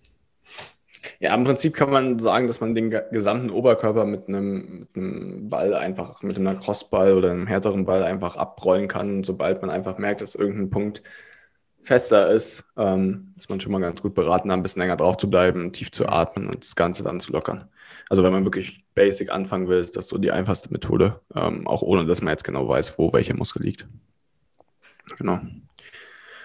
Ja, 1.21 1.35
im 1.35 1.45
Prinzip 1.45 1.75
kann 1.75 1.91
man 1.91 2.19
sagen, 2.19 2.47
dass 2.47 2.61
man 2.61 2.75
den 2.75 2.91
gesamten 2.91 3.51
Oberkörper 3.51 4.05
mit 4.05 4.29
einem, 4.29 4.81
mit 4.81 4.97
einem 4.97 5.49
Ball 5.49 5.75
einfach, 5.75 6.23
mit 6.23 6.37
einem 6.37 6.59
Crossball 6.59 7.15
oder 7.15 7.31
einem 7.31 7.47
härteren 7.47 7.85
Ball 7.85 8.03
einfach 8.03 8.37
abrollen 8.37 8.89
kann. 8.89 9.25
sobald 9.25 9.61
man 9.61 9.71
einfach 9.71 9.99
merkt, 9.99 10.21
dass 10.21 10.35
irgendein 10.35 10.71
Punkt 10.71 11.03
fester 11.83 12.31
ist, 12.31 12.65
ähm, 12.79 13.35
ist 13.37 13.51
man 13.51 13.61
schon 13.61 13.73
mal 13.73 13.81
ganz 13.81 14.01
gut 14.01 14.15
beraten, 14.15 14.51
ein 14.51 14.63
bisschen 14.63 14.81
länger 14.81 14.97
drauf 14.97 15.19
zu 15.19 15.29
bleiben, 15.29 15.73
tief 15.73 15.93
zu 15.93 16.09
atmen 16.09 16.47
und 16.47 16.65
das 16.65 16.77
Ganze 16.77 17.03
dann 17.03 17.21
zu 17.21 17.33
lockern. 17.33 17.69
Also 18.09 18.23
wenn 18.23 18.33
man 18.33 18.45
wirklich 18.45 18.85
basic 18.95 19.31
anfangen 19.31 19.69
will, 19.69 19.81
ist 19.81 19.97
das 19.97 20.09
so 20.09 20.19
die 20.19 20.33
einfachste 20.33 20.73
Methode, 20.73 21.21
ähm, 21.35 21.67
auch 21.67 21.83
ohne 21.83 22.07
dass 22.07 22.23
man 22.23 22.33
jetzt 22.33 22.45
genau 22.45 22.67
weiß, 22.67 22.99
wo 22.99 23.13
welcher 23.13 23.37
Muskel 23.37 23.63
liegt. 23.63 23.87
Genau. 25.19 25.41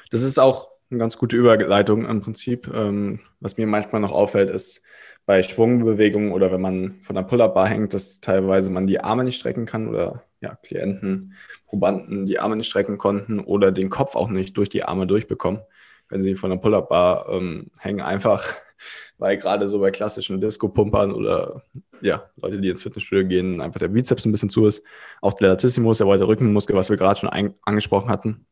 Das 0.09 0.21
ist 0.21 0.39
auch 0.39 0.69
eine 0.89 0.99
ganz 0.99 1.17
gute 1.17 1.37
Überleitung 1.37 2.05
im 2.05 2.21
Prinzip. 2.21 2.69
Ähm, 2.73 3.19
was 3.39 3.57
mir 3.57 3.67
manchmal 3.67 4.01
noch 4.01 4.11
auffällt, 4.11 4.49
ist 4.49 4.81
bei 5.25 5.43
Schwungbewegungen 5.43 6.31
oder 6.31 6.51
wenn 6.51 6.61
man 6.61 6.99
von 7.01 7.15
der 7.15 7.23
Pull-Up-Bar 7.23 7.67
hängt, 7.67 7.93
dass 7.93 8.19
teilweise 8.19 8.71
man 8.71 8.87
die 8.87 8.99
Arme 8.99 9.23
nicht 9.23 9.37
strecken 9.37 9.67
kann 9.67 9.87
oder 9.87 10.23
ja, 10.41 10.55
Klienten, 10.63 11.33
Probanden 11.67 12.25
die 12.25 12.39
Arme 12.39 12.55
nicht 12.55 12.69
strecken 12.69 12.97
konnten 12.97 13.39
oder 13.39 13.71
den 13.71 13.89
Kopf 13.89 14.15
auch 14.15 14.29
nicht 14.29 14.57
durch 14.57 14.69
die 14.69 14.83
Arme 14.83 15.05
durchbekommen, 15.05 15.61
wenn 16.07 16.23
sie 16.23 16.35
von 16.35 16.49
der 16.49 16.57
Pull-Up-Bar 16.57 17.29
ähm, 17.29 17.67
hängen, 17.77 18.01
einfach 18.01 18.43
weil 19.19 19.37
gerade 19.37 19.67
so 19.67 19.79
bei 19.79 19.91
klassischen 19.91 20.41
Disco-Pumpern 20.41 21.13
oder 21.13 21.61
ja, 22.01 22.31
Leute, 22.37 22.59
die 22.59 22.69
ins 22.69 22.81
Fitnessstudio 22.81 23.27
gehen, 23.27 23.61
einfach 23.61 23.79
der 23.79 23.89
Bizeps 23.89 24.25
ein 24.25 24.31
bisschen 24.31 24.49
zu 24.49 24.65
ist. 24.65 24.81
Auch 25.21 25.33
der 25.33 25.49
Latissimus, 25.49 25.99
der 25.99 26.07
weite 26.07 26.27
Rückenmuskel, 26.27 26.75
was 26.75 26.89
wir 26.89 26.97
gerade 26.97 27.19
schon 27.19 27.53
angesprochen 27.65 28.09
hatten. 28.09 28.47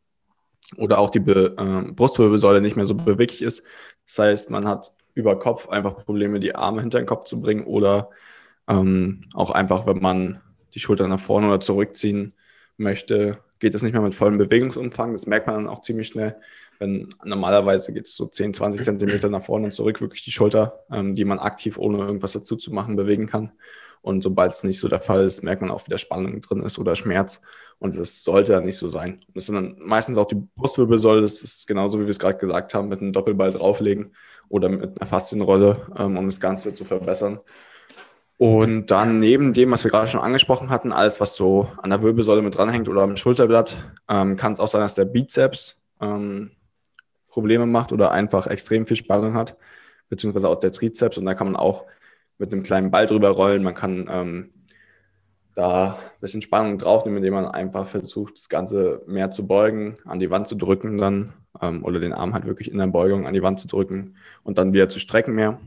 Oder 0.76 1.00
auch 1.00 1.10
die 1.10 1.20
Be 1.20 1.56
äh, 1.58 1.92
Brustwirbelsäule 1.92 2.62
nicht 2.62 2.76
mehr 2.76 2.86
so 2.86 2.96
beweglich 2.96 3.42
ist. 3.42 3.64
Das 4.06 4.20
heißt, 4.20 4.50
man 4.52 4.68
hat 4.68 4.94
über 5.14 5.40
Kopf 5.40 5.70
einfach 5.70 6.06
Probleme, 6.06 6.40
die 6.40 6.56
Arme 6.56 6.82
hinter 6.82 7.00
den 7.00 7.06
Kopf 7.06 7.26
zu 7.26 7.40
bringen 7.40 7.64
oder 7.64 8.10
ähm, 8.68 9.22
auch 9.34 9.52
einfach, 9.52 9.86
wenn 9.86 10.00
man 10.00 10.42
die 10.74 10.80
Schultern 10.80 11.10
nach 11.10 11.20
vorne 11.20 11.48
oder 11.48 11.60
zurückziehen 11.60 12.34
möchte, 12.78 13.40
geht 13.60 13.74
es 13.74 13.82
nicht 13.82 13.94
mehr 13.94 14.02
mit 14.02 14.14
vollem 14.14 14.38
Bewegungsumfang. 14.38 15.14
Das 15.14 15.26
merkt 15.26 15.48
man 15.48 15.56
dann 15.56 15.68
auch 15.68 15.82
ziemlich 15.82 16.08
schnell. 16.08 16.36
Wenn 16.80 17.16
normalerweise 17.24 17.92
geht 17.92 18.06
es 18.06 18.16
so 18.16 18.28
10, 18.28 18.54
20 18.54 18.84
Zentimeter 18.84 19.30
nach 19.30 19.42
vorne 19.42 19.66
und 19.66 19.72
zurück, 19.72 20.00
wirklich 20.02 20.24
die 20.24 20.32
Schulter, 20.32 20.84
ähm, 20.92 21.16
die 21.16 21.26
man 21.26 21.40
aktiv 21.40 21.78
ohne 21.78 22.00
irgendwas 22.00 22.34
dazu 22.34 22.56
zu 22.56 22.72
machen 22.72 22.96
bewegen 22.96 23.28
kann. 23.28 23.52
Und 24.02 24.24
sobald 24.24 24.52
es 24.52 24.64
nicht 24.64 24.80
so 24.80 24.88
der 24.88 25.02
Fall 25.02 25.26
ist, 25.26 25.44
merkt 25.44 25.62
man 25.62 25.72
auch, 25.72 25.86
wie 25.86 25.90
der 25.90 25.98
Spannung 25.98 26.40
drin 26.42 26.64
ist 26.64 26.80
oder 26.80 26.96
Schmerz. 26.96 27.42
Und 27.80 27.98
das 27.98 28.24
sollte 28.24 28.54
dann 28.54 28.64
nicht 28.64 28.78
so 28.78 28.90
sein. 28.90 29.24
Und 29.28 29.36
das 29.36 29.46
sind 29.48 29.56
dann 29.56 29.76
meistens 29.80 30.18
auch 30.18 30.28
die 30.28 30.42
Brustwirbelsäule. 30.56 31.22
Das 31.22 31.42
ist 31.42 31.68
genauso, 31.68 32.00
wie 32.00 32.04
wir 32.04 32.10
es 32.10 32.20
gerade 32.20 32.38
gesagt 32.38 32.74
haben, 32.74 32.88
mit 32.88 33.02
einem 33.02 33.14
Doppelball 33.14 33.52
drauflegen 33.52 34.14
oder 34.50 34.70
mit 34.70 35.00
einer 35.00 35.08
Faszienrolle, 35.08 35.88
ähm, 35.98 36.18
um 36.18 36.26
das 36.26 36.40
Ganze 36.40 36.74
zu 36.74 36.86
verbessern. 36.86 37.40
Und 38.38 38.92
dann 38.92 39.18
neben 39.18 39.54
dem, 39.54 39.72
was 39.72 39.84
wir 39.84 39.90
gerade 39.90 40.08
schon 40.08 40.22
angesprochen 40.22 40.70
hatten, 40.70 40.92
alles, 40.92 41.20
was 41.20 41.36
so 41.36 41.70
an 41.82 41.90
der 41.90 42.04
Wirbelsäule 42.04 42.44
mit 42.44 42.56
dranhängt 42.56 42.88
oder 42.88 43.02
am 43.02 43.18
Schulterblatt, 43.18 43.76
ähm, 44.08 44.36
kann 44.36 44.54
es 44.54 44.60
auch 44.60 44.68
sein, 44.68 44.82
dass 44.82 44.94
der 44.94 45.06
Bizeps 45.06 45.82
ähm, 46.00 46.52
Probleme 47.30 47.66
macht 47.66 47.92
oder 47.92 48.12
einfach 48.12 48.48
extrem 48.48 48.86
viel 48.86 48.98
Spannung 48.98 49.34
hat, 49.34 49.58
beziehungsweise 50.10 50.50
auch 50.50 50.60
der 50.60 50.72
Trizeps. 50.72 51.18
Und 51.18 51.26
da 51.26 51.34
kann 51.34 51.48
man 51.48 51.56
auch 51.56 51.86
mit 52.38 52.52
einem 52.52 52.64
kleinen 52.64 52.92
Ball 52.92 53.08
drüber 53.08 53.30
rollen. 53.30 53.64
Man 53.64 53.76
kann 53.76 54.08
ähm, 54.10 54.50
da 55.56 55.94
ein 55.94 56.20
bisschen 56.22 56.42
Spannung 56.42 56.78
draufnehmen, 56.78 57.18
indem 57.18 57.34
man 57.34 57.46
einfach 57.46 57.88
versucht, 57.88 58.38
das 58.38 58.50
Ganze 58.50 59.02
mehr 59.08 59.32
zu 59.32 59.48
beugen, 59.48 59.96
an 60.06 60.20
die 60.20 60.30
Wand 60.30 60.48
zu 60.48 60.56
drücken 60.56 60.98
dann 60.98 61.34
ähm, 61.62 61.84
oder 61.84 62.00
den 62.00 62.14
Arm 62.14 62.34
halt 62.34 62.46
wirklich 62.46 62.72
in 62.72 62.78
der 62.78 62.88
Beugung 62.88 63.26
an 63.26 63.34
die 63.34 63.44
Wand 63.44 63.60
zu 63.60 63.68
drücken 63.68 64.18
und 64.44 64.58
dann 64.58 64.74
wieder 64.74 64.90
zu 64.90 65.00
strecken 65.00 65.34
mehr 65.34 65.60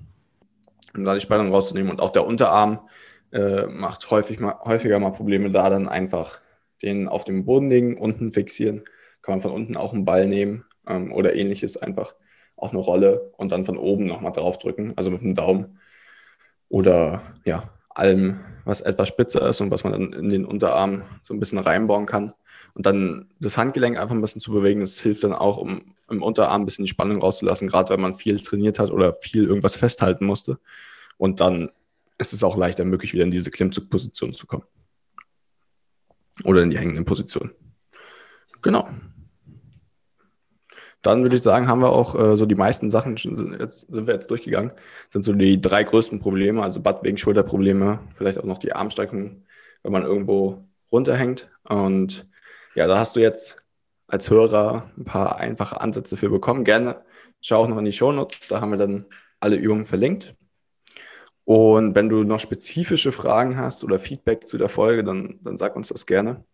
um 0.95 1.05
da 1.05 1.15
die 1.15 1.21
Spannung 1.21 1.51
rauszunehmen. 1.51 1.91
Und 1.91 2.01
auch 2.01 2.11
der 2.11 2.27
Unterarm 2.27 2.81
äh, 3.33 3.67
macht 3.67 4.11
häufig 4.11 4.41
mal, 4.41 4.59
häufiger 4.65 4.99
mal 4.99 5.11
Probleme 5.11 5.51
da, 5.51 5.71
dann 5.71 5.89
einfach 5.89 6.41
den 6.83 7.09
auf 7.09 7.25
dem 7.25 7.45
Boden 7.45 7.69
legen, 7.69 7.99
unten 7.99 8.33
fixieren. 8.33 8.85
Kann 9.23 9.35
man 9.35 9.41
von 9.41 9.53
unten 9.53 9.77
auch 9.77 9.93
einen 9.93 10.05
Ball 10.05 10.27
nehmen 10.27 10.65
ähm, 10.87 11.13
oder 11.13 11.35
ähnliches, 11.35 11.77
einfach 11.77 12.15
auch 12.57 12.73
eine 12.73 12.81
Rolle 12.81 13.33
und 13.37 13.53
dann 13.53 13.65
von 13.65 13.79
oben 13.79 14.07
nochmal 14.07 14.33
draufdrücken, 14.33 14.95
also 14.97 15.11
mit 15.11 15.23
dem 15.23 15.35
Daumen. 15.35 15.79
Oder 16.71 17.23
ja, 17.45 17.69
allem, 17.91 18.41
was 18.65 18.81
etwas 18.81 19.09
spitzer 19.09 19.47
ist 19.47 19.61
und 19.61 19.71
was 19.71 19.85
man 19.85 19.93
dann 19.93 20.13
in 20.13 20.31
den 20.31 20.47
Unterarm 20.47 21.03
so 21.23 21.35
ein 21.35 21.41
bisschen 21.41 21.59
reinbauen 21.59 22.07
kann. 22.07 22.33
Und 22.73 22.87
dann 22.87 23.29
das 23.41 23.59
Handgelenk 23.59 23.99
einfach 23.99 24.15
ein 24.15 24.21
bisschen 24.21 24.41
zu 24.41 24.53
bewegen, 24.53 24.81
das 24.81 24.99
hilft 25.01 25.25
dann 25.25 25.35
auch, 25.35 25.59
um 25.59 25.95
im 26.09 26.23
Unterarm 26.23 26.63
ein 26.63 26.65
bisschen 26.65 26.85
die 26.85 26.91
Spannung 26.91 27.21
rauszulassen, 27.21 27.69
gerade 27.69 27.91
wenn 27.91 28.01
man 28.01 28.15
viel 28.15 28.41
trainiert 28.41 28.79
hat 28.79 28.91
oder 28.91 29.13
viel 29.13 29.45
irgendwas 29.45 29.75
festhalten 29.75 30.25
musste. 30.25 30.59
Und 31.19 31.41
dann 31.41 31.71
ist 32.19 32.33
es 32.33 32.45
auch 32.45 32.57
leichter 32.57 32.85
möglich, 32.85 33.13
wieder 33.13 33.25
in 33.25 33.31
diese 33.31 33.51
Klimmzugposition 33.51 34.33
zu 34.33 34.47
kommen. 34.47 34.65
oder 36.45 36.63
in 36.63 36.71
die 36.71 36.79
hängenden 36.79 37.05
Positionen. 37.05 37.51
Genau. 38.63 38.89
Dann 41.03 41.23
würde 41.23 41.37
ich 41.37 41.43
sagen, 41.43 41.69
haben 41.69 41.81
wir 41.81 41.91
auch 41.91 42.15
äh, 42.15 42.37
so 42.37 42.47
die 42.47 42.55
meisten 42.55 42.91
Sachen, 42.91 43.17
sind, 43.17 43.59
jetzt, 43.59 43.93
sind 43.93 44.07
wir 44.07 44.15
jetzt 44.15 44.31
durchgegangen, 44.31 44.73
sind 45.09 45.23
so 45.25 45.33
die 45.33 45.61
drei 45.61 45.83
größten 45.83 46.19
Probleme, 46.19 46.63
also 46.63 46.83
wegen 47.03 47.17
Schulterprobleme, 47.17 48.01
vielleicht 48.13 48.39
auch 48.39 48.45
noch 48.45 48.59
die 48.59 48.75
Armstreckung, 48.75 49.45
wenn 49.83 49.93
man 49.93 50.03
irgendwo 50.03 50.65
runterhängt. 50.93 51.51
Und 51.65 52.29
ja, 52.75 52.87
da 52.87 52.99
hast 52.99 53.17
du 53.17 53.21
jetzt 53.21 53.65
als 54.09 54.29
Hörer 54.29 54.91
ein 54.99 55.05
paar 55.05 55.39
einfache 55.41 55.81
Ansätze 55.81 56.17
für 56.17 56.29
bekommen. 56.29 56.65
Gerne 56.65 57.03
schau 57.41 57.63
auch 57.63 57.69
noch 57.69 57.79
in 57.79 57.85
die 57.85 57.93
Shownotes, 57.93 58.49
da 58.49 58.61
haben 58.61 58.71
wir 58.71 58.79
dann 58.79 59.07
alle 59.41 59.57
Übungen 59.57 59.87
verlinkt. 59.87 60.35
Und 61.45 61.95
wenn 61.95 62.09
du 62.09 62.23
noch 62.23 62.39
spezifische 62.39 63.13
Fragen 63.13 63.57
hast 63.57 63.83
oder 63.83 63.99
Feedback 63.99 64.47
zu 64.47 64.59
der 64.59 64.69
Folge, 64.69 65.03
dann, 65.03 65.41
dann 65.43 65.59
sag 65.59 65.75
uns 65.75 65.89
das 65.89 66.07
gerne. 66.07 66.45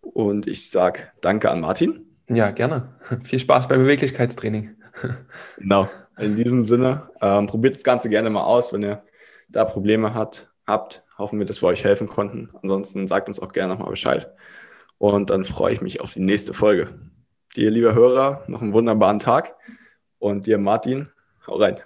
Und 0.00 0.46
ich 0.46 0.70
sage 0.70 1.12
danke 1.20 1.50
an 1.50 1.60
Martin. 1.60 2.07
Ja, 2.28 2.50
gerne. 2.50 2.94
Viel 3.24 3.38
Spaß 3.38 3.68
beim 3.68 3.80
Beweglichkeitstraining. 3.80 4.76
Genau. 5.58 5.88
In 6.18 6.34
diesem 6.34 6.64
Sinne, 6.64 7.10
ähm, 7.22 7.46
probiert 7.46 7.76
das 7.76 7.84
Ganze 7.84 8.08
gerne 8.08 8.28
mal 8.30 8.42
aus, 8.42 8.72
wenn 8.72 8.82
ihr 8.82 9.04
da 9.48 9.64
Probleme 9.64 10.14
hat, 10.14 10.50
habt. 10.66 11.04
Hoffen 11.16 11.38
wir, 11.38 11.46
dass 11.46 11.62
wir 11.62 11.68
euch 11.68 11.84
helfen 11.84 12.08
konnten. 12.08 12.50
Ansonsten 12.60 13.06
sagt 13.06 13.28
uns 13.28 13.38
auch 13.38 13.52
gerne 13.52 13.74
nochmal 13.74 13.90
Bescheid. 13.90 14.34
Und 14.98 15.30
dann 15.30 15.44
freue 15.44 15.72
ich 15.72 15.80
mich 15.80 16.00
auf 16.00 16.14
die 16.14 16.20
nächste 16.20 16.54
Folge. 16.54 16.98
Dir, 17.54 17.70
lieber 17.70 17.94
Hörer, 17.94 18.42
noch 18.48 18.62
einen 18.62 18.72
wunderbaren 18.72 19.20
Tag. 19.20 19.54
Und 20.18 20.46
dir, 20.46 20.58
Martin, 20.58 21.08
hau 21.46 21.56
rein. 21.56 21.78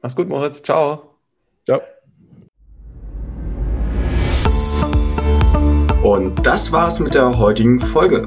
Mach's 0.00 0.16
gut, 0.16 0.28
Moritz. 0.28 0.60
Ciao. 0.62 1.18
Ciao. 1.64 1.80
Und 6.02 6.44
das 6.44 6.72
war's 6.72 6.98
mit 6.98 7.14
der 7.14 7.38
heutigen 7.38 7.78
Folge. 7.78 8.26